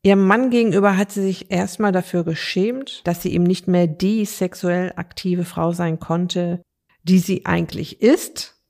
Ihrem 0.04 0.28
Mann 0.28 0.52
gegenüber 0.52 0.96
hat 0.96 1.12
sie 1.12 1.24
sich 1.24 1.50
erstmal 1.50 1.92
dafür 1.92 2.24
geschämt, 2.24 3.02
dass 3.08 3.24
sie 3.24 3.34
ihm 3.34 3.46
nicht 3.46 3.68
mehr 3.68 3.88
die 3.88 4.24
sexuell 4.26 4.94
aktive 4.96 5.44
Frau 5.44 5.72
sein 5.72 6.00
konnte, 6.00 6.62
die 7.02 7.18
sie 7.18 7.48
eigentlich 7.48 8.04
ist. 8.04 8.62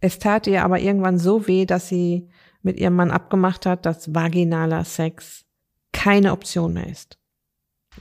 Es 0.00 0.18
tat 0.18 0.46
ihr 0.48 0.64
aber 0.64 0.80
irgendwann 0.80 1.18
so 1.18 1.46
weh, 1.46 1.64
dass 1.64 1.88
sie 1.88 2.28
mit 2.60 2.78
ihrem 2.78 2.96
Mann 2.96 3.10
abgemacht 3.10 3.64
hat, 3.64 3.86
dass 3.86 4.14
vaginaler 4.14 4.84
Sex 4.84 5.45
keine 6.06 6.30
Option 6.30 6.74
mehr 6.74 6.86
ist. 6.86 7.18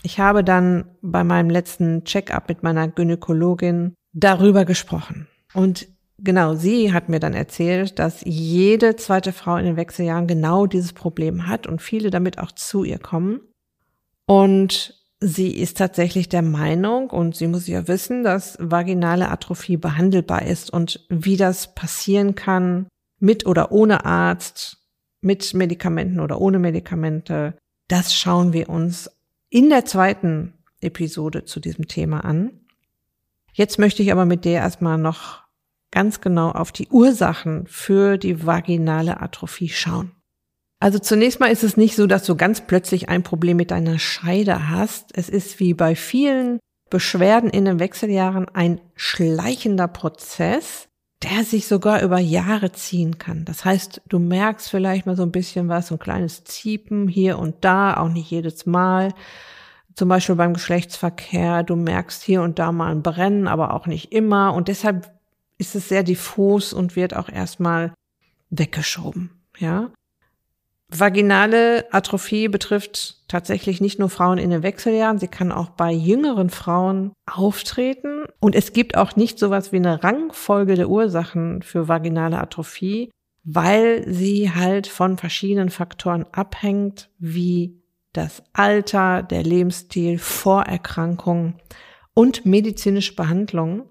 Ich 0.04 0.20
habe 0.20 0.44
dann 0.44 0.86
bei 1.02 1.24
meinem 1.24 1.50
letzten 1.50 2.04
Check-up 2.04 2.48
mit 2.50 2.62
meiner 2.62 2.88
Gynäkologin 2.88 3.96
darüber 4.14 4.64
gesprochen. 4.64 5.28
Und 5.54 5.88
Genau, 6.18 6.56
sie 6.56 6.94
hat 6.94 7.10
mir 7.10 7.20
dann 7.20 7.34
erzählt, 7.34 8.00
dass 8.00 8.22
jede 8.24 8.96
zweite 8.96 9.34
Frau 9.34 9.58
in 9.58 9.66
den 9.66 9.76
Wechseljahren 9.76 10.28
genau 10.28 10.66
dieses 10.66 10.94
Problem 10.94 11.46
hat 11.48 11.68
und 11.68 11.82
viele 11.82 12.10
damit 12.10 12.40
auch 12.40 12.54
zu 12.54 12.86
ihr 12.86 13.00
kommen. 13.00 13.42
Und 14.26 14.94
sie 15.20 15.52
ist 15.52 15.78
tatsächlich 15.78 16.30
der 16.30 16.42
Meinung, 16.42 17.10
und 17.10 17.36
sie 17.36 17.48
muss 17.48 17.68
ja 17.68 17.90
wissen, 17.90 18.24
dass 18.24 18.56
vaginale 18.62 19.30
Atrophie 19.30 19.76
behandelbar 19.76 20.44
ist 20.44 20.72
und 20.72 21.06
wie 21.10 21.36
das 21.36 21.76
passieren 21.76 22.34
kann, 22.34 22.88
mit 23.20 23.46
oder 23.46 23.74
ohne 23.74 24.06
Arzt, 24.06 24.78
mit 25.20 25.54
Medikamenten 25.54 26.22
oder 26.22 26.40
ohne 26.40 26.60
Medikamente, 26.60 27.58
das 27.88 28.14
schauen 28.14 28.54
wir 28.54 28.70
uns 28.70 29.10
in 29.50 29.70
der 29.70 29.86
zweiten 29.86 30.54
Episode 30.82 31.46
zu 31.46 31.60
diesem 31.60 31.88
Thema 31.88 32.26
an. 32.26 32.62
Jetzt 33.54 33.80
möchte 33.80 34.04
ich 34.04 34.12
aber 34.12 34.26
mit 34.26 34.46
dir 34.46 34.54
erstmal 34.54 34.98
noch 34.98 35.44
ganz 35.92 36.20
genau 36.20 36.52
auf 36.52 36.72
die 36.72 36.90
Ursachen 36.90 37.68
für 37.68 38.18
die 38.18 38.46
vaginale 38.46 39.22
Atrophie 39.22 39.70
schauen. 39.70 40.12
Also 40.80 41.00
zunächst 41.00 41.40
mal 41.40 41.48
ist 41.52 41.64
es 41.64 41.78
nicht 41.78 41.96
so, 41.96 42.06
dass 42.06 42.26
du 42.26 42.36
ganz 42.36 42.62
plötzlich 42.62 43.08
ein 43.08 43.24
Problem 43.24 43.58
mit 43.58 43.72
deiner 43.72 43.98
Scheide 43.98 44.70
hast. 44.70 45.18
Es 45.18 45.30
ist 45.30 45.60
wie 45.60 45.74
bei 45.74 45.96
vielen 45.96 46.60
Beschwerden 46.90 47.50
in 47.50 47.66
den 47.66 47.80
Wechseljahren 47.80 48.48
ein 48.50 48.82
schleichender 48.96 49.88
Prozess, 49.88 50.90
der 51.24 51.44
sich 51.44 51.68
sogar 51.68 52.02
über 52.02 52.20
Jahre 52.20 52.72
ziehen 52.72 53.18
kann. 53.18 53.46
Das 53.46 53.66
heißt, 53.66 54.02
du 54.08 54.20
merkst 54.20 54.70
vielleicht 54.70 55.06
mal 55.06 55.16
so 55.16 55.24
ein 55.24 55.32
bisschen 55.32 55.70
was, 55.70 55.88
so 55.88 55.96
ein 55.96 56.00
kleines 56.00 56.44
Ziepen 56.44 57.08
hier 57.08 57.40
und 57.40 57.64
da, 57.64 57.98
auch 57.98 58.10
nicht 58.10 58.30
jedes 58.30 58.66
Mal. 58.66 59.14
Zum 59.96 60.10
Beispiel 60.10 60.36
beim 60.36 60.54
Geschlechtsverkehr, 60.54 61.64
du 61.64 61.76
merkst 61.78 62.22
hier 62.22 62.42
und 62.42 62.60
da 62.60 62.72
mal 62.72 62.92
ein 62.92 63.02
Brennen, 63.02 63.48
aber 63.48 63.74
auch 63.74 63.88
nicht 63.88 64.12
immer. 64.12 64.54
Und 64.54 64.68
deshalb 64.68 65.12
ist 65.58 65.76
es 65.76 65.88
sehr 65.88 66.04
diffus 66.04 66.74
und 66.74 66.96
wird 66.96 67.16
auch 67.16 67.30
erstmal 67.30 67.94
weggeschoben, 68.50 69.32
ja. 69.58 69.90
Vaginale 71.00 71.86
Atrophie 71.92 72.48
betrifft 72.48 73.24
tatsächlich 73.28 73.82
nicht 73.82 74.00
nur 74.00 74.10
Frauen 74.10 74.38
in 74.38 74.50
den 74.50 74.64
Wechseljahren, 74.64 75.20
sie 75.20 75.28
kann 75.28 75.52
auch 75.52 75.70
bei 75.70 75.92
jüngeren 75.92 76.50
Frauen 76.50 77.14
auftreten. 77.26 78.26
Und 78.40 78.56
es 78.56 78.74
gibt 78.74 78.98
auch 78.98 79.16
nicht 79.16 79.40
sowas 79.40 79.72
wie 79.72 79.78
eine 79.78 80.04
Rangfolge 80.04 80.76
der 80.76 80.90
Ursachen 80.90 81.62
für 81.62 81.88
vaginale 81.88 82.40
Atrophie, 82.40 83.12
weil 83.44 84.04
sie 84.12 84.52
halt 84.52 84.88
von 84.88 85.18
verschiedenen 85.18 85.70
Faktoren 85.70 86.26
abhängt, 86.32 87.10
wie 87.20 87.82
das 88.14 88.44
Alter, 88.54 89.24
der 89.24 89.44
Lebensstil, 89.44 90.18
Vorerkrankungen 90.18 91.56
und 92.14 92.46
medizinische 92.46 93.16
Behandlungen. 93.16 93.84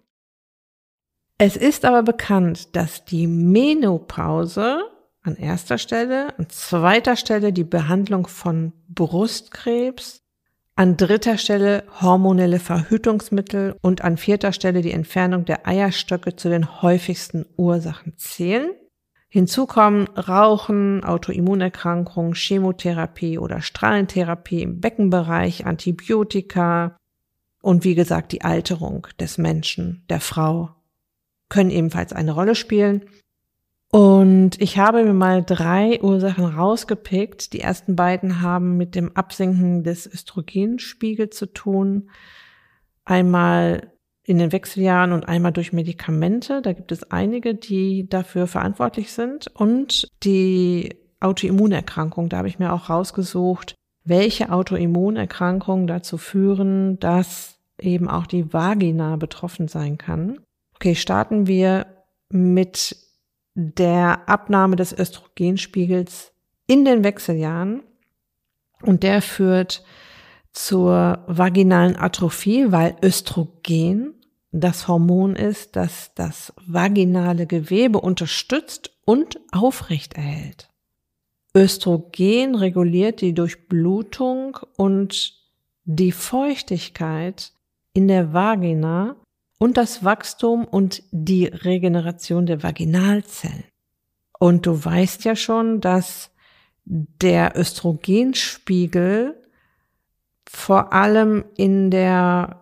Es 1.38 1.56
ist 1.56 1.84
aber 1.84 2.02
bekannt, 2.02 2.75
dass 2.76 3.04
die 3.04 3.26
Menopause 3.26 4.84
an 5.25 5.37
erster 5.37 5.78
Stelle, 5.78 6.38
an 6.38 6.49
zweiter 6.50 7.16
Stelle 7.16 7.52
die 7.52 7.64
Behandlung 7.64 8.26
von 8.26 8.73
Brustkrebs, 8.88 10.21
an 10.76 10.97
dritter 10.97 11.38
Stelle 11.38 11.85
hormonelle 12.00 12.59
Verhütungsmittel 12.59 13.76
und 13.81 14.02
an 14.02 14.16
vierter 14.16 14.52
Stelle 14.52 14.83
die 14.83 14.93
Entfernung 14.93 15.45
der 15.45 15.66
Eierstöcke 15.66 16.37
zu 16.37 16.49
den 16.49 16.83
häufigsten 16.83 17.47
Ursachen 17.57 18.16
zählen. 18.16 18.71
Hinzu 19.28 19.66
kommen 19.66 20.07
Rauchen, 20.09 21.02
Autoimmunerkrankungen, 21.02 22.35
Chemotherapie 22.35 23.38
oder 23.38 23.62
Strahlentherapie 23.62 24.62
im 24.62 24.81
Beckenbereich, 24.81 25.66
Antibiotika 25.66 26.97
und 27.62 27.83
wie 27.83 27.95
gesagt 27.95 28.33
die 28.33 28.43
Alterung 28.43 29.07
des 29.19 29.38
Menschen, 29.38 30.04
der 30.09 30.21
Frau 30.21 30.71
können 31.49 31.71
ebenfalls 31.71 32.12
eine 32.12 32.33
Rolle 32.33 32.54
spielen. 32.54 33.04
Und 33.94 34.60
ich 34.60 34.76
habe 34.76 35.04
mir 35.04 35.12
mal 35.12 35.44
drei 35.44 36.02
Ursachen 36.02 36.46
rausgepickt. 36.46 37.52
Die 37.52 37.60
ersten 37.60 37.94
beiden 37.94 38.40
haben 38.40 38.76
mit 38.76 38.96
dem 38.96 39.16
Absinken 39.16 39.84
des 39.84 40.12
Östrogenspiegels 40.12 41.36
zu 41.36 41.46
tun. 41.46 42.10
Einmal 43.04 43.92
in 44.24 44.38
den 44.38 44.50
Wechseljahren 44.50 45.12
und 45.12 45.28
einmal 45.28 45.52
durch 45.52 45.72
Medikamente. 45.72 46.60
Da 46.60 46.72
gibt 46.72 46.90
es 46.90 47.08
einige, 47.12 47.54
die 47.54 48.08
dafür 48.08 48.48
verantwortlich 48.48 49.12
sind. 49.12 49.46
Und 49.54 50.08
die 50.24 50.96
Autoimmunerkrankung, 51.20 52.28
da 52.28 52.38
habe 52.38 52.48
ich 52.48 52.58
mir 52.58 52.72
auch 52.72 52.90
rausgesucht, 52.90 53.76
welche 54.02 54.50
Autoimmunerkrankungen 54.50 55.86
dazu 55.86 56.18
führen, 56.18 56.98
dass 56.98 57.60
eben 57.80 58.08
auch 58.08 58.26
die 58.26 58.52
Vagina 58.52 59.14
betroffen 59.14 59.68
sein 59.68 59.98
kann. 59.98 60.40
Okay, 60.74 60.96
starten 60.96 61.46
wir 61.46 61.86
mit 62.28 63.03
der 63.54 64.28
Abnahme 64.28 64.76
des 64.76 64.96
Östrogenspiegels 64.96 66.32
in 66.66 66.84
den 66.84 67.04
Wechseljahren. 67.04 67.82
Und 68.82 69.02
der 69.02 69.23
führt 69.23 69.84
zur 70.52 71.25
vaginalen 71.26 71.96
Atrophie, 71.96 72.70
weil 72.70 72.96
Östrogen 73.02 74.14
das 74.52 74.87
Hormon 74.87 75.34
ist, 75.34 75.75
das 75.75 76.12
das 76.14 76.52
vaginale 76.66 77.46
Gewebe 77.46 78.00
unterstützt 78.00 78.92
und 79.04 79.40
aufrecht 79.50 80.14
erhält. 80.14 80.70
Östrogen 81.56 82.54
reguliert 82.54 83.20
die 83.20 83.34
Durchblutung 83.34 84.56
und 84.76 85.34
die 85.84 86.12
Feuchtigkeit 86.12 87.52
in 87.92 88.08
der 88.08 88.32
Vagina 88.32 89.16
und 89.58 89.76
das 89.76 90.04
Wachstum 90.04 90.64
und 90.64 91.02
die 91.11 91.46
Regeneration 91.46 92.46
der 92.46 92.62
Vaginalzellen. 92.62 93.64
Und 94.38 94.66
du 94.66 94.84
weißt 94.84 95.25
ja 95.25 95.37
schon, 95.37 95.80
dass 95.80 96.30
der 96.84 97.56
Östrogenspiegel 97.56 99.40
vor 100.46 100.92
allem 100.92 101.44
in 101.56 101.90
der 101.90 102.61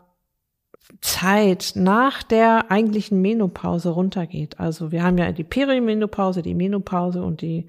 Zeit 1.00 1.72
nach 1.74 2.22
der 2.22 2.70
eigentlichen 2.70 3.20
Menopause 3.20 3.90
runtergeht. 3.90 4.60
Also 4.60 4.92
wir 4.92 5.02
haben 5.02 5.18
ja 5.18 5.32
die 5.32 5.44
Perimenopause, 5.44 6.42
die 6.42 6.54
Menopause 6.54 7.22
und 7.22 7.42
die 7.42 7.66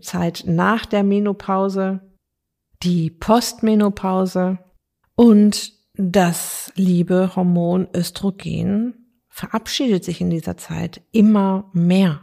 Zeit 0.00 0.42
nach 0.46 0.84
der 0.84 1.04
Menopause, 1.04 2.00
die 2.82 3.10
Postmenopause 3.10 4.58
und 5.14 5.77
das 5.98 6.72
liebe 6.76 7.34
Hormon 7.34 7.88
Östrogen 7.94 8.94
verabschiedet 9.28 10.04
sich 10.04 10.20
in 10.20 10.30
dieser 10.30 10.56
Zeit 10.56 11.02
immer 11.12 11.70
mehr. 11.72 12.22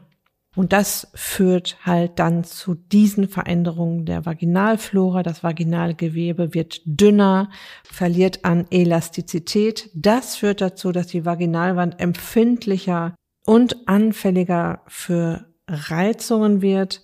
Und 0.56 0.72
das 0.72 1.10
führt 1.14 1.78
halt 1.86 2.18
dann 2.18 2.46
zu 2.46 2.76
diesen 2.76 3.28
Veränderungen 3.28 4.06
der 4.06 4.26
Vaginalflora. 4.26 5.22
Das 5.22 5.44
Vaginalgewebe 5.44 6.54
wird 6.54 6.82
dünner, 6.86 7.50
verliert 7.84 8.46
an 8.46 8.66
Elastizität. 8.72 9.90
Das 9.94 10.38
führt 10.38 10.62
dazu, 10.62 10.94
dass 10.94 11.08
die 11.08 11.26
Vaginalwand 11.26 12.00
empfindlicher 12.00 13.16
und 13.46 13.90
anfälliger 13.90 14.84
für 14.88 15.54
Reizungen 15.68 16.62
wird. 16.62 17.02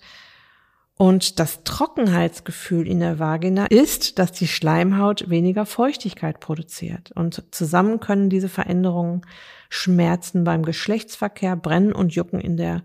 Und 0.98 1.40
das 1.40 1.64
Trockenheitsgefühl 1.64 2.86
in 2.86 3.00
der 3.00 3.18
Vagina 3.18 3.66
ist, 3.66 4.18
dass 4.18 4.32
die 4.32 4.46
Schleimhaut 4.46 5.28
weniger 5.30 5.66
Feuchtigkeit 5.66 6.38
produziert. 6.38 7.12
Und 7.12 7.42
zusammen 7.50 7.98
können 7.98 8.30
diese 8.30 8.48
Veränderungen 8.48 9.22
Schmerzen 9.68 10.44
beim 10.44 10.64
Geschlechtsverkehr, 10.64 11.56
Brennen 11.56 11.92
und 11.92 12.14
Jucken 12.14 12.40
in 12.40 12.56
der 12.56 12.84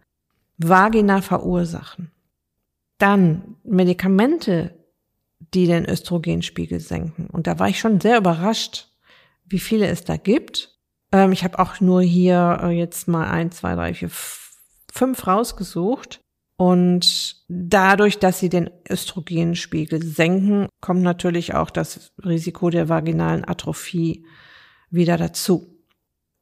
Vagina 0.58 1.22
verursachen. 1.22 2.12
Dann 2.98 3.58
Medikamente, 3.64 4.74
die 5.54 5.68
den 5.68 5.86
Östrogenspiegel 5.86 6.80
senken. 6.80 7.28
Und 7.28 7.46
da 7.46 7.60
war 7.60 7.68
ich 7.68 7.80
schon 7.80 8.02
sehr 8.02 8.18
überrascht, 8.18 8.88
wie 9.46 9.60
viele 9.60 9.88
es 9.88 10.04
da 10.04 10.18
gibt. 10.18 10.78
Ähm, 11.12 11.32
ich 11.32 11.44
habe 11.44 11.60
auch 11.60 11.80
nur 11.80 12.02
hier 12.02 12.60
äh, 12.64 12.70
jetzt 12.70 13.08
mal 13.08 13.28
ein, 13.28 13.52
zwei, 13.52 13.76
drei, 13.76 13.94
vier, 13.94 14.10
fünf 14.92 15.28
rausgesucht. 15.28 16.22
Und 16.58 17.36
dadurch, 17.48 18.18
dass 18.18 18.40
sie 18.40 18.50
den 18.50 18.72
Östrogenspiegel 18.90 20.04
senken, 20.04 20.68
kommt 20.82 21.04
natürlich 21.04 21.54
auch 21.54 21.70
das 21.70 22.12
Risiko 22.26 22.72
der 22.72 22.90
vaginalen 22.90 23.48
Atrophie 23.48 24.26
wieder 24.90 25.18
dazu. 25.18 25.78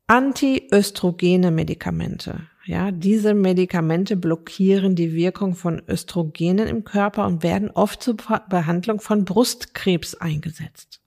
Antiöstrogene 0.08 1.52
Medikamente. 1.52 2.48
Ja, 2.66 2.92
diese 2.92 3.34
Medikamente 3.34 4.16
blockieren 4.16 4.96
die 4.96 5.12
Wirkung 5.14 5.54
von 5.54 5.82
Östrogenen 5.88 6.68
im 6.68 6.86
Körper 6.86 7.28
und 7.28 7.44
werden 7.44 7.70
oft 7.70 8.02
zur 8.02 8.16
Behandlung 8.16 9.02
von 9.02 9.26
Brustkrebs 9.26 10.16
eingesetzt. 10.16 11.02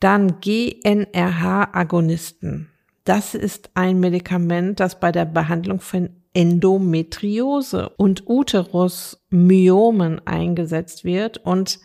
Dann 0.00 0.40
GNRH-Agonisten. 0.40 2.70
Das 3.04 3.34
ist 3.34 3.70
ein 3.74 4.00
Medikament, 4.00 4.80
das 4.80 4.98
bei 4.98 5.12
der 5.12 5.26
Behandlung 5.26 5.78
von 5.80 6.08
Endometriose 6.34 7.90
und 7.90 8.28
Uterusmyomen 8.28 10.26
eingesetzt 10.26 11.04
wird 11.04 11.38
und 11.38 11.80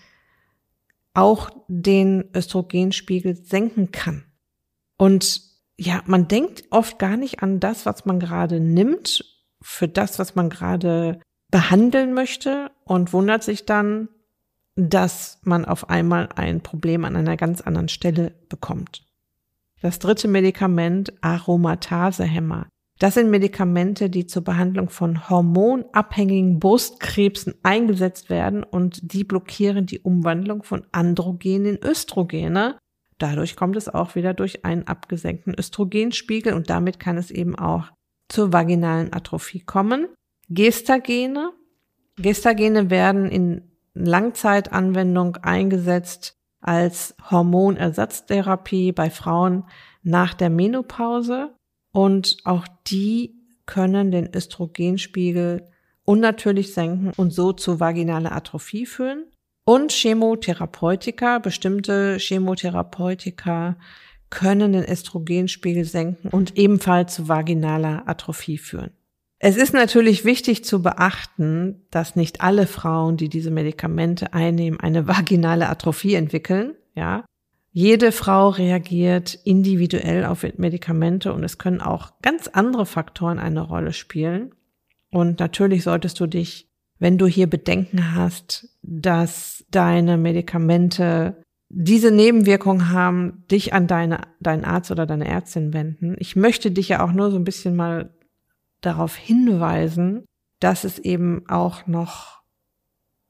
auch 1.14 1.50
den 1.68 2.30
Östrogenspiegel 2.36 3.36
senken 3.36 3.92
kann. 3.92 4.24
Und 4.98 5.42
ja, 5.78 6.02
man 6.06 6.28
denkt 6.28 6.64
oft 6.70 7.00
gar 7.00 7.18
nicht 7.18 7.44
an 7.44 7.60
das, 7.60 7.86
was 7.86 8.06
man 8.06 8.20
gerade 8.20 8.60
nimmt, 8.60 9.24
für 9.62 9.88
das, 9.88 10.20
was 10.20 10.36
man 10.36 10.50
gerade 10.50 11.20
behandeln 11.50 12.14
möchte 12.14 12.72
und 12.84 13.14
wundert 13.14 13.44
sich 13.44 13.66
dann, 13.66 14.10
dass 14.76 15.40
man 15.44 15.66
auf 15.66 15.90
einmal 15.90 16.30
ein 16.36 16.62
Problem 16.62 17.04
an 17.04 17.16
einer 17.16 17.38
ganz 17.38 17.62
anderen 17.62 17.90
Stelle 17.90 18.36
bekommt. 18.50 19.04
Das 19.82 20.00
dritte 20.00 20.28
Medikament, 20.28 21.14
Aromatasehämmer. 21.22 22.68
Das 23.00 23.14
sind 23.14 23.30
Medikamente, 23.30 24.10
die 24.10 24.26
zur 24.26 24.44
Behandlung 24.44 24.90
von 24.90 25.30
hormonabhängigen 25.30 26.60
Brustkrebsen 26.60 27.54
eingesetzt 27.62 28.30
werden 28.30 28.64
und 28.64 29.14
die 29.14 29.24
blockieren 29.24 29.86
die 29.86 30.00
Umwandlung 30.00 30.64
von 30.64 30.86
Androgen 30.92 31.66
in 31.66 31.84
Östrogene. 31.84 32.78
Dadurch 33.20 33.56
kommt 33.56 33.76
es 33.76 33.88
auch 33.88 34.16
wieder 34.16 34.34
durch 34.34 34.66
einen 34.66 34.88
abgesenkten 34.88 35.54
Östrogenspiegel 35.58 36.54
und 36.54 36.70
damit 36.70 37.00
kann 37.00 37.18
es 37.18 37.30
eben 37.30 37.58
auch 37.58 37.92
zur 38.30 38.52
vaginalen 38.52 39.14
Atrophie 39.14 39.62
kommen. 39.62 40.08
Gestagene. 40.50 41.52
Gestagene 42.18 42.90
werden 42.90 43.30
in 43.30 43.62
Langzeitanwendung 43.94 45.38
eingesetzt 45.38 46.34
als 46.62 47.16
Hormonersatztherapie 47.30 48.92
bei 48.92 49.12
Frauen 49.12 49.66
nach 50.02 50.34
der 50.34 50.50
Menopause 50.50 51.57
und 51.98 52.38
auch 52.44 52.68
die 52.86 53.34
können 53.66 54.12
den 54.12 54.30
Östrogenspiegel 54.32 55.66
unnatürlich 56.04 56.72
senken 56.72 57.12
und 57.18 57.34
so 57.34 57.54
zu 57.54 57.80
vaginaler 57.80 58.34
Atrophie 58.34 58.86
führen. 58.86 59.26
Und 59.66 59.92
Chemotherapeutika, 59.92 61.40
bestimmte 61.40 62.18
Chemotherapeutika 62.20 63.78
können 64.30 64.74
den 64.74 64.86
Östrogenspiegel 64.88 65.86
senken 65.86 66.30
und 66.30 66.56
ebenfalls 66.56 67.16
zu 67.16 67.30
vaginaler 67.30 68.08
Atrophie 68.08 68.60
führen. 68.60 68.92
Es 69.40 69.58
ist 69.58 69.74
natürlich 69.74 70.24
wichtig 70.24 70.64
zu 70.64 70.84
beachten, 70.84 71.88
dass 71.90 72.16
nicht 72.16 72.42
alle 72.42 72.68
Frauen, 72.68 73.18
die 73.18 73.30
diese 73.30 73.50
Medikamente 73.50 74.34
einnehmen, 74.34 74.80
eine 74.80 75.08
vaginale 75.08 75.68
Atrophie 75.68 76.14
entwickeln. 76.14 76.76
Ja, 76.94 77.26
jede 77.78 78.12
Frau 78.12 78.50
reagiert 78.50 79.36
individuell 79.44 80.26
auf 80.26 80.44
Medikamente 80.58 81.32
und 81.32 81.44
es 81.44 81.60
können 81.60 81.80
auch 81.80 82.14
ganz 82.24 82.48
andere 82.48 82.88
Faktoren 82.88 83.38
eine 83.38 83.62
Rolle 83.62 83.94
spielen. 83.94 84.56
Und 85.12 85.40
natürlich 85.40 85.84
solltest 85.84 86.20
du 86.20 86.26
dich, 86.26 86.72
wenn 86.98 87.20
du 87.20 87.28
hier 87.28 87.46
Bedenken 87.48 88.16
hast, 88.16 88.76
dass 88.82 89.64
deine 89.70 90.18
Medikamente 90.18 91.44
diese 91.70 92.10
Nebenwirkungen 92.10 92.90
haben, 92.90 93.44
dich 93.52 93.74
an 93.74 93.86
deine, 93.86 94.22
deinen 94.40 94.66
Arzt 94.66 94.90
oder 94.90 95.06
deine 95.06 95.28
Ärztin 95.28 95.72
wenden. 95.72 96.16
Ich 96.18 96.36
möchte 96.36 96.72
dich 96.72 96.90
ja 96.90 97.06
auch 97.06 97.12
nur 97.12 97.30
so 97.30 97.38
ein 97.38 97.44
bisschen 97.44 97.76
mal 97.76 98.12
darauf 98.82 99.16
hinweisen, 99.16 100.26
dass 100.60 100.84
es 100.84 100.98
eben 100.98 101.48
auch 101.48 101.86
noch 101.86 102.42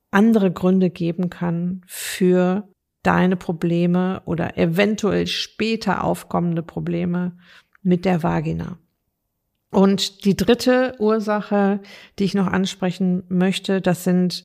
andere 0.09 0.53
Gründe 0.53 0.89
geben 0.89 1.29
kann 1.29 1.81
für 1.85 2.69
deine 3.07 3.37
Probleme 3.37 4.21
oder 4.25 4.57
eventuell 4.57 5.27
später 5.27 6.03
aufkommende 6.03 6.61
Probleme 6.61 7.37
mit 7.81 8.03
der 8.03 8.21
Vagina. 8.21 8.77
Und 9.71 10.25
die 10.25 10.35
dritte 10.35 10.95
Ursache, 10.99 11.79
die 12.19 12.25
ich 12.25 12.33
noch 12.33 12.47
ansprechen 12.47 13.23
möchte, 13.29 13.81
das 13.81 14.03
sind 14.03 14.43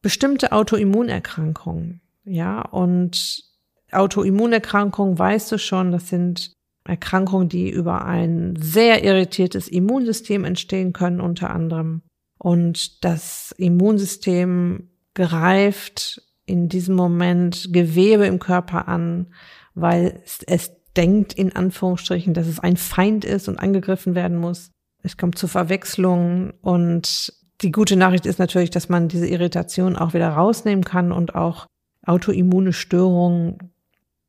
bestimmte 0.00 0.52
Autoimmunerkrankungen. 0.52 2.00
Ja, 2.24 2.62
und 2.62 3.44
Autoimmunerkrankungen 3.92 5.18
weißt 5.18 5.52
du 5.52 5.58
schon, 5.58 5.92
das 5.92 6.08
sind 6.08 6.52
Erkrankungen, 6.84 7.48
die 7.48 7.70
über 7.70 8.04
ein 8.06 8.56
sehr 8.58 9.04
irritiertes 9.04 9.68
Immunsystem 9.68 10.44
entstehen 10.44 10.92
können, 10.94 11.20
unter 11.20 11.50
anderem. 11.50 12.02
Und 12.38 13.04
das 13.04 13.52
Immunsystem 13.58 14.88
greift 15.14 16.22
in 16.48 16.68
diesem 16.68 16.94
Moment 16.94 17.68
Gewebe 17.72 18.26
im 18.26 18.38
Körper 18.38 18.88
an, 18.88 19.28
weil 19.74 20.20
es, 20.24 20.42
es 20.46 20.72
denkt 20.96 21.32
in 21.32 21.54
Anführungsstrichen, 21.54 22.34
dass 22.34 22.46
es 22.46 22.58
ein 22.58 22.76
Feind 22.76 23.24
ist 23.24 23.48
und 23.48 23.58
angegriffen 23.58 24.14
werden 24.14 24.36
muss. 24.36 24.70
Es 25.02 25.16
kommt 25.16 25.38
zu 25.38 25.46
Verwechslungen 25.46 26.52
und 26.60 27.32
die 27.60 27.72
gute 27.72 27.96
Nachricht 27.96 28.26
ist 28.26 28.38
natürlich, 28.38 28.70
dass 28.70 28.88
man 28.88 29.08
diese 29.08 29.26
Irritation 29.26 29.96
auch 29.96 30.14
wieder 30.14 30.28
rausnehmen 30.30 30.84
kann 30.84 31.12
und 31.12 31.34
auch 31.34 31.66
autoimmune 32.06 32.72
Störungen 32.72 33.72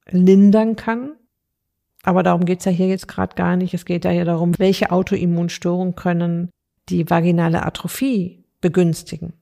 lindern 0.09 0.75
kann. 0.75 1.13
Aber 2.03 2.23
darum 2.23 2.45
geht's 2.45 2.65
ja 2.65 2.71
hier 2.71 2.87
jetzt 2.87 3.07
gerade 3.07 3.35
gar 3.35 3.55
nicht. 3.55 3.73
Es 3.73 3.85
geht 3.85 4.05
ja 4.05 4.11
hier 4.11 4.25
darum, 4.25 4.57
welche 4.57 4.91
Autoimmunstörungen 4.91 5.95
können 5.95 6.49
die 6.89 7.09
vaginale 7.09 7.65
Atrophie 7.65 8.45
begünstigen. 8.61 9.33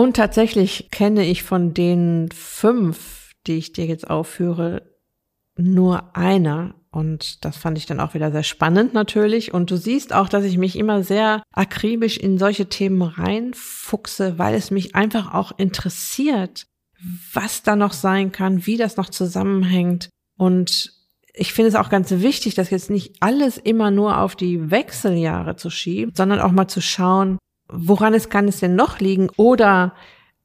Und 0.00 0.16
tatsächlich 0.16 0.88
kenne 0.90 1.26
ich 1.26 1.42
von 1.42 1.74
den 1.74 2.30
fünf, 2.32 3.32
die 3.46 3.58
ich 3.58 3.74
dir 3.74 3.84
jetzt 3.84 4.08
aufführe, 4.08 4.80
nur 5.58 6.16
einer. 6.16 6.74
Und 6.90 7.44
das 7.44 7.58
fand 7.58 7.76
ich 7.76 7.84
dann 7.84 8.00
auch 8.00 8.14
wieder 8.14 8.32
sehr 8.32 8.42
spannend 8.42 8.94
natürlich. 8.94 9.52
Und 9.52 9.70
du 9.70 9.76
siehst 9.76 10.14
auch, 10.14 10.30
dass 10.30 10.44
ich 10.44 10.56
mich 10.56 10.78
immer 10.78 11.02
sehr 11.02 11.42
akribisch 11.52 12.16
in 12.16 12.38
solche 12.38 12.70
Themen 12.70 13.02
reinfuchse, 13.02 14.38
weil 14.38 14.54
es 14.54 14.70
mich 14.70 14.94
einfach 14.94 15.34
auch 15.34 15.52
interessiert, 15.58 16.64
was 17.34 17.62
da 17.62 17.76
noch 17.76 17.92
sein 17.92 18.32
kann, 18.32 18.64
wie 18.64 18.78
das 18.78 18.96
noch 18.96 19.10
zusammenhängt. 19.10 20.08
Und 20.38 20.94
ich 21.34 21.52
finde 21.52 21.68
es 21.68 21.74
auch 21.74 21.90
ganz 21.90 22.10
wichtig, 22.10 22.54
dass 22.54 22.70
jetzt 22.70 22.88
nicht 22.88 23.16
alles 23.20 23.58
immer 23.58 23.90
nur 23.90 24.16
auf 24.16 24.34
die 24.34 24.70
Wechseljahre 24.70 25.56
zu 25.56 25.68
schieben, 25.68 26.14
sondern 26.16 26.40
auch 26.40 26.52
mal 26.52 26.68
zu 26.68 26.80
schauen, 26.80 27.36
woran 27.72 28.14
es 28.14 28.28
kann 28.28 28.48
es 28.48 28.60
denn 28.60 28.74
noch 28.74 29.00
liegen 29.00 29.28
oder 29.36 29.94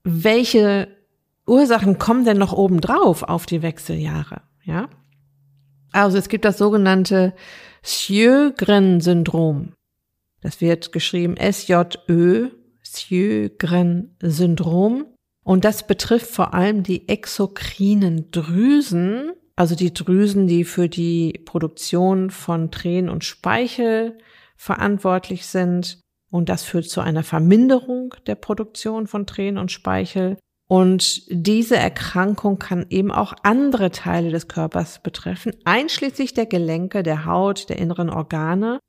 welche 0.03 0.87
Ursachen 1.47 1.99
kommen 1.99 2.25
denn 2.25 2.37
noch 2.37 2.51
obendrauf 2.53 3.23
auf 3.23 3.45
die 3.45 3.61
Wechseljahre? 3.61 4.41
Ja? 4.63 4.89
Also 5.91 6.17
es 6.17 6.29
gibt 6.29 6.45
das 6.45 6.57
sogenannte 6.57 7.35
Sjögren-Syndrom. 7.83 9.73
Das 10.41 10.61
wird 10.61 10.91
geschrieben 10.91 11.37
S-J-Ö, 11.37 12.49
Sjögren-Syndrom. 12.83 15.05
Und 15.43 15.63
das 15.63 15.87
betrifft 15.87 16.31
vor 16.31 16.53
allem 16.53 16.83
die 16.83 17.07
exokrinen 17.07 18.31
Drüsen, 18.31 19.31
also 19.55 19.75
die 19.75 19.93
Drüsen, 19.93 20.47
die 20.47 20.65
für 20.65 20.89
die 20.89 21.39
Produktion 21.45 22.31
von 22.31 22.71
Tränen 22.71 23.09
und 23.09 23.23
Speichel 23.23 24.17
verantwortlich 24.57 25.45
sind. 25.45 26.01
Und 26.35 26.49
das 26.49 26.65
führt 26.65 26.89
zu 26.89 26.99
einer 26.99 27.23
Verminderung 27.23 28.13
der 28.27 28.35
Produktion 28.35 29.07
von 29.07 29.25
Tränen 29.25 29.57
und 29.57 29.71
Speichel. 29.71 30.37
Und 30.67 31.23
diese 31.29 31.77
Erkrankung 31.77 32.59
kann 32.59 32.87
eben 32.89 33.09
auch 33.09 33.33
andere 33.43 33.89
Teile 33.89 34.31
des 34.31 34.49
Körpers 34.49 35.01
betreffen, 35.01 35.53
einschließlich 35.63 36.33
der 36.33 36.45
Gelenke, 36.45 37.03
der 37.03 37.23
Haut, 37.23 37.69
der 37.69 37.77
inneren 37.77 38.09
Organe. 38.09 38.79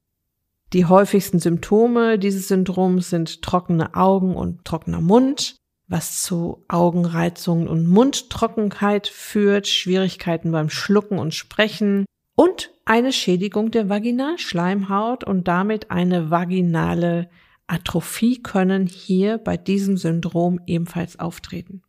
Die 0.73 0.87
häufigsten 0.87 1.39
Symptome 1.39 2.19
dieses 2.19 2.49
Syndroms 2.49 3.11
sind 3.11 3.43
trockene 3.43 3.95
Augen 3.95 4.35
und 4.35 4.65
trockener 4.65 5.01
Mund, 5.01 5.55
was 5.87 6.23
zu 6.23 6.65
Augenreizungen 6.67 7.69
und 7.69 7.87
Mundtrockenheit 7.87 9.07
führt, 9.07 9.69
Schwierigkeiten 9.69 10.51
beim 10.51 10.69
Schlucken 10.69 11.21
und 11.21 11.33
Sprechen 11.33 12.07
und 12.37 12.71
eine 12.85 13.13
Schädigung 13.13 13.73
der 13.73 13.89
Vaginalschleimhaut 13.89 15.25
und 15.25 15.49
damit 15.49 15.91
eine 15.91 16.31
vaginale 16.31 17.29
Atrophie 17.67 18.43
können 18.43 18.87
hier 18.87 19.39
bei 19.39 19.57
diesem 19.57 19.97
Syndrom 19.97 20.61
ebenfalls 20.67 21.19
auftreten. 21.19 21.83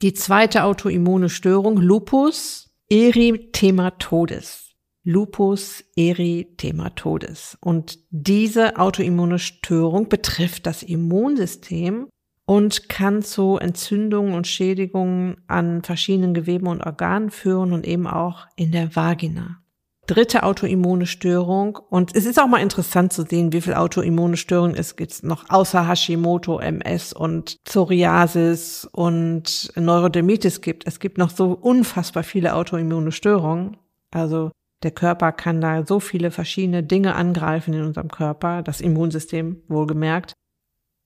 Die 0.00 0.14
zweite 0.14 0.64
autoimmune 0.64 1.28
Störung, 1.28 1.76
Lupus 1.76 2.74
erythematodes. 2.88 4.70
Lupus 5.04 5.84
erythematodes. 5.96 7.58
Und 7.60 7.98
diese 8.10 8.78
autoimmune 8.78 9.40
Störung 9.40 10.08
betrifft 10.08 10.66
das 10.66 10.82
Immunsystem 10.82 12.08
und 12.46 12.88
kann 12.88 13.22
zu 13.22 13.58
Entzündungen 13.58 14.34
und 14.34 14.46
Schädigungen 14.46 15.36
an 15.48 15.82
verschiedenen 15.82 16.34
Geweben 16.34 16.68
und 16.68 16.84
Organen 16.84 17.30
führen 17.30 17.72
und 17.72 17.86
eben 17.86 18.06
auch 18.06 18.46
in 18.56 18.72
der 18.72 18.94
Vagina 18.94 19.61
dritte 20.12 20.42
autoimmune 20.42 21.06
Störung. 21.06 21.78
Und 21.88 22.14
es 22.14 22.26
ist 22.26 22.38
auch 22.38 22.46
mal 22.46 22.60
interessant 22.60 23.12
zu 23.12 23.22
sehen, 23.22 23.52
wie 23.52 23.62
viel 23.62 23.74
autoimmune 23.74 24.36
Störungen 24.36 24.76
es 24.76 24.96
gibt 24.96 25.22
noch 25.22 25.48
außer 25.48 25.88
Hashimoto, 25.88 26.58
MS 26.58 27.12
und 27.12 27.56
Psoriasis 27.64 28.88
und 28.92 29.72
Neurodermitis 29.74 30.60
gibt. 30.60 30.86
Es 30.86 31.00
gibt 31.00 31.16
noch 31.16 31.30
so 31.30 31.52
unfassbar 31.52 32.22
viele 32.24 32.54
autoimmune 32.54 33.12
Störungen. 33.12 33.78
Also 34.10 34.50
der 34.82 34.90
Körper 34.90 35.32
kann 35.32 35.60
da 35.60 35.86
so 35.86 35.98
viele 35.98 36.30
verschiedene 36.30 36.82
Dinge 36.82 37.14
angreifen 37.14 37.72
in 37.72 37.82
unserem 37.82 38.08
Körper, 38.08 38.62
das 38.62 38.80
Immunsystem 38.80 39.62
wohlgemerkt. 39.68 40.34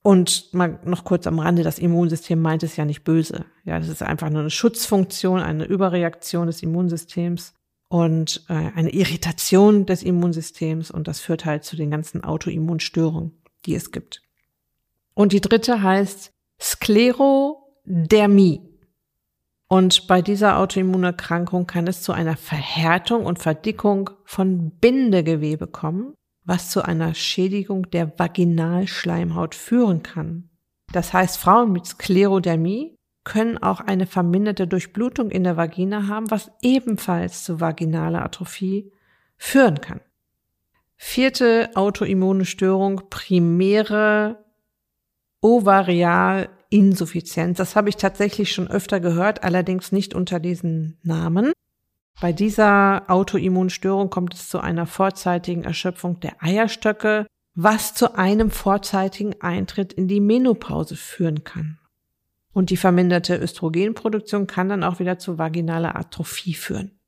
Und 0.03 0.53
mal 0.53 0.79
noch 0.83 1.03
kurz 1.03 1.27
am 1.27 1.39
Rande, 1.39 1.63
das 1.63 1.79
Immunsystem 1.79 2.41
meint 2.41 2.63
es 2.63 2.75
ja 2.75 2.85
nicht 2.85 3.03
böse. 3.03 3.45
Ja, 3.63 3.79
das 3.79 3.87
ist 3.87 4.03
einfach 4.03 4.29
nur 4.29 4.41
eine 4.41 4.49
Schutzfunktion, 4.49 5.41
eine 5.41 5.65
Überreaktion 5.65 6.47
des 6.47 6.63
Immunsystems 6.63 7.53
und 7.89 8.43
äh, 8.49 8.53
eine 8.53 8.91
Irritation 8.91 9.85
des 9.85 10.03
Immunsystems 10.03 10.91
und 10.91 11.07
das 11.07 11.19
führt 11.19 11.45
halt 11.45 11.63
zu 11.63 11.75
den 11.75 11.91
ganzen 11.91 12.23
Autoimmunstörungen, 12.23 13.31
die 13.65 13.75
es 13.75 13.91
gibt. 13.91 14.21
Und 15.13 15.31
die 15.31 15.41
dritte 15.41 15.81
heißt 15.81 16.33
Sklerodermie. 16.59 18.61
Und 19.69 20.07
bei 20.07 20.21
dieser 20.21 20.59
Autoimmunerkrankung 20.59 21.67
kann 21.67 21.87
es 21.87 22.01
zu 22.01 22.13
einer 22.13 22.37
Verhärtung 22.37 23.25
und 23.25 23.39
Verdickung 23.39 24.09
von 24.23 24.71
Bindegewebe 24.71 25.67
kommen, 25.67 26.13
was 26.45 26.69
zu 26.69 26.83
einer 26.83 27.13
Schädigung 27.13 27.89
der 27.91 28.17
Vaginalschleimhaut 28.17 29.55
führen 29.55 30.03
kann. 30.03 30.49
Das 30.93 31.11
heißt, 31.11 31.37
Frauen 31.37 31.73
mit 31.73 31.85
Sklerodermie 31.85 32.96
können 33.27 33.57
auch 33.57 33.81
eine 33.81 34.07
verminderte 34.07 34.67
Durchblutung 34.67 35.29
in 35.31 35.43
der 35.43 35.57
Vagina 35.57 36.07
haben, 36.07 36.31
was 36.31 36.49
ebenfalls 36.61 37.43
zu 37.43 37.59
vaginaler 37.59 38.23
Atrophie 38.23 38.93
führen 39.35 39.81
kann. 39.81 39.99
Vierte 40.95 41.71
autoimmune 41.75 42.45
Störung, 42.45 43.01
primäre 43.09 44.45
Ovarialinsuffizienz. 45.41 47.57
Das 47.57 47.75
habe 47.75 47.89
ich 47.89 47.97
tatsächlich 47.97 48.53
schon 48.53 48.69
öfter 48.69 49.01
gehört, 49.01 49.43
allerdings 49.43 49.91
nicht 49.91 50.13
unter 50.13 50.39
diesen 50.39 50.97
Namen. 51.03 51.51
Bei 52.21 52.31
dieser 52.31 53.09
Autoimmunstörung 53.09 54.09
kommt 54.09 54.35
es 54.35 54.47
zu 54.47 54.61
einer 54.61 54.85
vorzeitigen 54.85 55.65
Erschöpfung 55.65 56.21
der 56.21 56.41
Eierstöcke, 56.41 57.27
was 57.55 57.93
zu 57.93 58.15
einem 58.15 58.51
vorzeitigen 58.51 59.35
Eintritt 59.41 59.91
in 59.91 60.07
die 60.07 60.21
Menopause 60.21 60.95
führen 60.95 61.43
kann. 61.43 61.77
Und 62.57 62.71
die 62.71 62.77
verminderte 62.77 63.35
Östrogenproduktion 63.35 64.47
kann 64.47 64.67
dann 64.67 64.83
auch 64.83 64.97
wieder 64.97 65.19
zu 65.19 65.37
vaginaler 65.37 65.95
Atrophie 65.95 66.55
führen. 66.55 66.99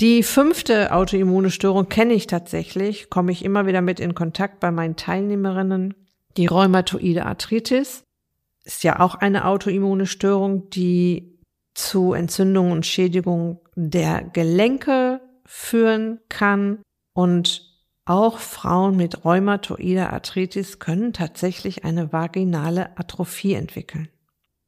Die 0.00 0.24
fünfte 0.24 0.92
autoimmune 0.92 1.52
Störung 1.52 1.88
kenne 1.88 2.12
ich 2.12 2.26
tatsächlich, 2.26 3.08
komme 3.08 3.30
ich 3.30 3.44
immer 3.44 3.68
wieder 3.68 3.82
mit 3.82 4.00
in 4.00 4.16
Kontakt 4.16 4.58
bei 4.58 4.72
meinen 4.72 4.96
Teilnehmerinnen. 4.96 5.94
Die 6.36 6.46
rheumatoide 6.46 7.24
Arthritis 7.24 8.02
ist 8.64 8.82
ja 8.82 8.98
auch 8.98 9.14
eine 9.14 9.44
autoimmune 9.44 10.06
Störung, 10.06 10.70
die 10.70 11.38
zu 11.74 12.12
Entzündungen 12.12 12.72
und 12.72 12.84
Schädigungen 12.84 13.60
der 13.76 14.24
Gelenke 14.24 15.20
führen 15.46 16.18
kann. 16.28 16.82
Und 17.14 17.80
auch 18.06 18.38
Frauen 18.38 18.96
mit 18.96 19.24
rheumatoider 19.24 20.12
Arthritis 20.12 20.80
können 20.80 21.12
tatsächlich 21.12 21.84
eine 21.84 22.12
vaginale 22.12 22.98
Atrophie 22.98 23.54
entwickeln. 23.54 24.08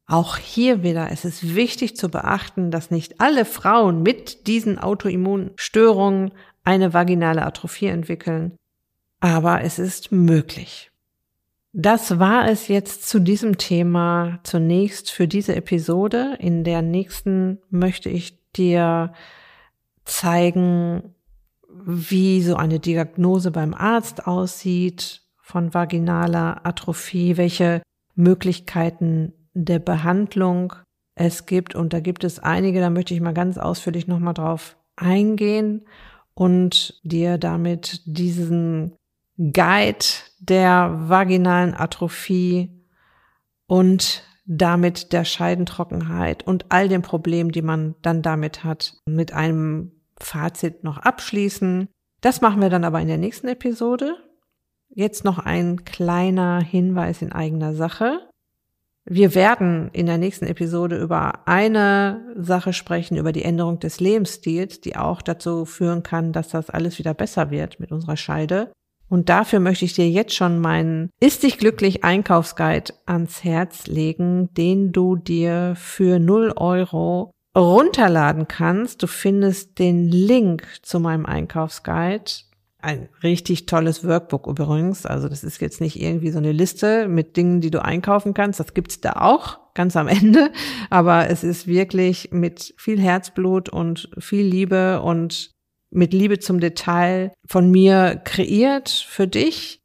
Auch 0.05 0.37
hier 0.37 0.83
wieder, 0.83 1.11
es 1.11 1.23
ist 1.23 1.55
wichtig 1.55 1.95
zu 1.95 2.09
beachten, 2.09 2.71
dass 2.71 2.91
nicht 2.91 3.21
alle 3.21 3.45
Frauen 3.45 4.03
mit 4.03 4.47
diesen 4.47 4.77
Autoimmunstörungen 4.77 6.31
eine 6.63 6.93
vaginale 6.93 7.45
Atrophie 7.45 7.87
entwickeln, 7.87 8.57
aber 9.19 9.61
es 9.61 9.79
ist 9.79 10.11
möglich. 10.11 10.91
Das 11.71 12.19
war 12.19 12.47
es 12.47 12.67
jetzt 12.67 13.09
zu 13.09 13.19
diesem 13.19 13.57
Thema 13.57 14.39
zunächst 14.43 15.09
für 15.09 15.27
diese 15.27 15.55
Episode. 15.55 16.37
In 16.39 16.63
der 16.63 16.83
nächsten 16.83 17.59
möchte 17.71 18.09
ich 18.09 18.37
dir 18.51 19.13
zeigen, 20.05 21.15
wie 21.85 22.43
so 22.43 22.55
eine 22.55 22.79
Diagnose 22.79 23.49
beim 23.49 23.73
Arzt 23.73 24.27
aussieht 24.27 25.23
von 25.41 25.73
vaginaler 25.73 26.65
Atrophie, 26.65 27.37
welche 27.37 27.81
Möglichkeiten 28.13 29.33
der 29.53 29.79
Behandlung 29.79 30.73
es 31.15 31.45
gibt. 31.45 31.75
Und 31.75 31.93
da 31.93 31.99
gibt 31.99 32.23
es 32.23 32.39
einige, 32.39 32.79
da 32.79 32.89
möchte 32.89 33.13
ich 33.13 33.21
mal 33.21 33.33
ganz 33.33 33.57
ausführlich 33.57 34.07
nochmal 34.07 34.33
drauf 34.33 34.77
eingehen 34.95 35.85
und 36.33 36.99
dir 37.03 37.37
damit 37.37 38.01
diesen 38.05 38.95
Guide 39.37 40.05
der 40.39 40.95
vaginalen 41.09 41.73
Atrophie 41.73 42.69
und 43.67 44.23
damit 44.45 45.13
der 45.13 45.25
Scheidentrockenheit 45.25 46.45
und 46.45 46.65
all 46.69 46.89
den 46.89 47.01
Problemen, 47.01 47.51
die 47.51 47.61
man 47.61 47.95
dann 48.01 48.21
damit 48.21 48.63
hat, 48.63 48.97
mit 49.05 49.33
einem 49.33 49.91
Fazit 50.19 50.83
noch 50.83 50.97
abschließen. 50.97 51.87
Das 52.21 52.41
machen 52.41 52.61
wir 52.61 52.69
dann 52.69 52.83
aber 52.83 53.01
in 53.01 53.07
der 53.07 53.17
nächsten 53.17 53.47
Episode. 53.47 54.17
Jetzt 54.89 55.23
noch 55.23 55.39
ein 55.39 55.85
kleiner 55.85 56.61
Hinweis 56.61 57.21
in 57.21 57.31
eigener 57.31 57.73
Sache. 57.73 58.29
Wir 59.05 59.35
werden 59.35 59.89
in 59.91 60.05
der 60.05 60.17
nächsten 60.17 60.45
Episode 60.45 60.97
über 60.97 61.45
eine 61.45 62.33
Sache 62.37 62.71
sprechen, 62.71 63.17
über 63.17 63.33
die 63.33 63.43
Änderung 63.43 63.79
des 63.79 63.99
Lebensstils, 63.99 64.79
die 64.79 64.95
auch 64.95 65.21
dazu 65.21 65.65
führen 65.65 66.03
kann, 66.03 66.31
dass 66.31 66.49
das 66.49 66.69
alles 66.69 66.99
wieder 66.99 67.13
besser 67.13 67.51
wird 67.51 67.79
mit 67.81 67.91
unserer 67.91 68.15
Scheide. 68.15 68.71
Und 69.09 69.27
dafür 69.27 69.59
möchte 69.59 69.85
ich 69.85 69.93
dir 69.93 70.09
jetzt 70.09 70.33
schon 70.33 70.59
meinen 70.59 71.09
Ist 71.19 71.43
dich 71.43 71.57
glücklich 71.57 72.03
Einkaufsguide 72.03 72.93
ans 73.05 73.43
Herz 73.43 73.87
legen, 73.87 74.53
den 74.53 74.93
du 74.93 75.17
dir 75.17 75.73
für 75.75 76.19
0 76.19 76.53
Euro 76.55 77.31
runterladen 77.55 78.47
kannst. 78.47 79.03
Du 79.03 79.07
findest 79.07 79.79
den 79.79 80.07
Link 80.07 80.65
zu 80.81 80.99
meinem 80.99 81.25
Einkaufsguide 81.25 82.31
ein 82.83 83.07
richtig 83.23 83.65
tolles 83.65 84.05
Workbook 84.05 84.45
übrigens. 84.45 85.05
Also 85.05 85.29
das 85.29 85.43
ist 85.43 85.61
jetzt 85.61 85.79
nicht 85.79 86.01
irgendwie 86.01 86.31
so 86.31 86.37
eine 86.37 86.51
Liste 86.51 87.07
mit 87.07 87.37
Dingen, 87.37 87.61
die 87.61 87.71
du 87.71 87.83
einkaufen 87.83 88.33
kannst. 88.33 88.59
Das 88.59 88.73
gibt's 88.73 88.99
da 88.99 89.13
auch 89.13 89.73
ganz 89.73 89.95
am 89.95 90.07
Ende. 90.09 90.51
Aber 90.89 91.29
es 91.29 91.43
ist 91.43 91.65
wirklich 91.65 92.29
mit 92.31 92.73
viel 92.77 92.99
Herzblut 92.99 93.69
und 93.69 94.09
viel 94.19 94.45
Liebe 94.45 95.01
und 95.01 95.51
mit 95.91 96.11
Liebe 96.13 96.39
zum 96.39 96.59
Detail 96.59 97.31
von 97.47 97.71
mir 97.71 98.21
kreiert 98.25 98.89
für 98.89 99.27
dich. 99.27 99.79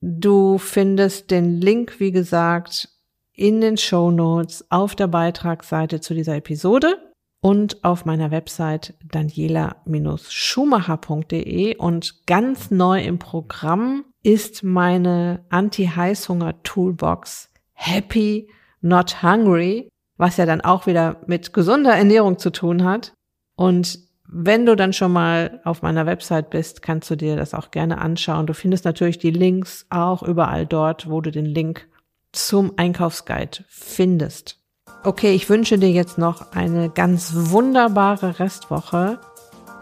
Du 0.00 0.58
findest 0.58 1.30
den 1.30 1.60
Link, 1.60 2.00
wie 2.00 2.12
gesagt, 2.12 2.88
in 3.34 3.60
den 3.60 3.76
Show 3.76 4.10
Notes 4.10 4.64
auf 4.70 4.94
der 4.94 5.06
Beitragsseite 5.06 6.00
zu 6.00 6.14
dieser 6.14 6.36
Episode 6.36 7.11
und 7.42 7.84
auf 7.84 8.06
meiner 8.06 8.30
Website 8.30 8.94
daniela-schumacher.de 9.04 11.76
und 11.76 12.26
ganz 12.26 12.70
neu 12.70 13.02
im 13.02 13.18
Programm 13.18 14.06
ist 14.22 14.62
meine 14.62 15.44
Anti-Heißhunger-Toolbox 15.50 17.48
Happy 17.72 18.48
Not 18.80 19.24
Hungry, 19.24 19.88
was 20.16 20.36
ja 20.36 20.46
dann 20.46 20.60
auch 20.60 20.86
wieder 20.86 21.20
mit 21.26 21.52
gesunder 21.52 21.96
Ernährung 21.96 22.38
zu 22.38 22.50
tun 22.50 22.84
hat. 22.84 23.12
Und 23.56 23.98
wenn 24.28 24.64
du 24.64 24.76
dann 24.76 24.92
schon 24.92 25.12
mal 25.12 25.60
auf 25.64 25.82
meiner 25.82 26.06
Website 26.06 26.48
bist, 26.48 26.80
kannst 26.80 27.10
du 27.10 27.16
dir 27.16 27.34
das 27.34 27.54
auch 27.54 27.72
gerne 27.72 27.98
anschauen. 27.98 28.46
Du 28.46 28.54
findest 28.54 28.84
natürlich 28.84 29.18
die 29.18 29.32
Links 29.32 29.84
auch 29.90 30.22
überall 30.22 30.64
dort, 30.64 31.10
wo 31.10 31.20
du 31.20 31.32
den 31.32 31.46
Link 31.46 31.88
zum 32.30 32.74
Einkaufsguide 32.76 33.64
findest. 33.66 34.61
Okay, 35.04 35.34
ich 35.34 35.48
wünsche 35.48 35.78
dir 35.78 35.90
jetzt 35.90 36.16
noch 36.16 36.52
eine 36.52 36.88
ganz 36.88 37.32
wunderbare 37.34 38.38
Restwoche. 38.38 39.18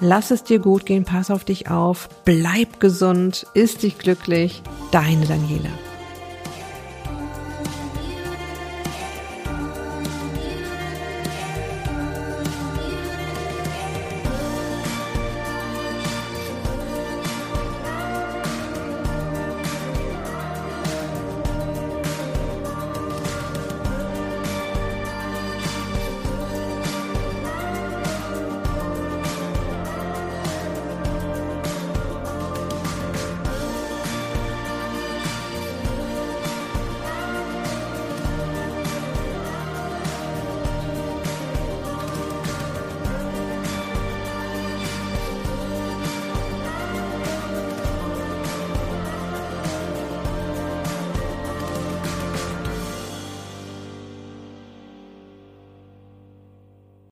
Lass 0.00 0.30
es 0.30 0.44
dir 0.44 0.60
gut 0.60 0.86
gehen, 0.86 1.04
pass 1.04 1.30
auf 1.30 1.44
dich 1.44 1.68
auf, 1.70 2.08
bleib 2.24 2.80
gesund, 2.80 3.46
ist 3.52 3.82
dich 3.82 3.98
glücklich. 3.98 4.62
Deine 4.90 5.26
Daniela. 5.26 5.68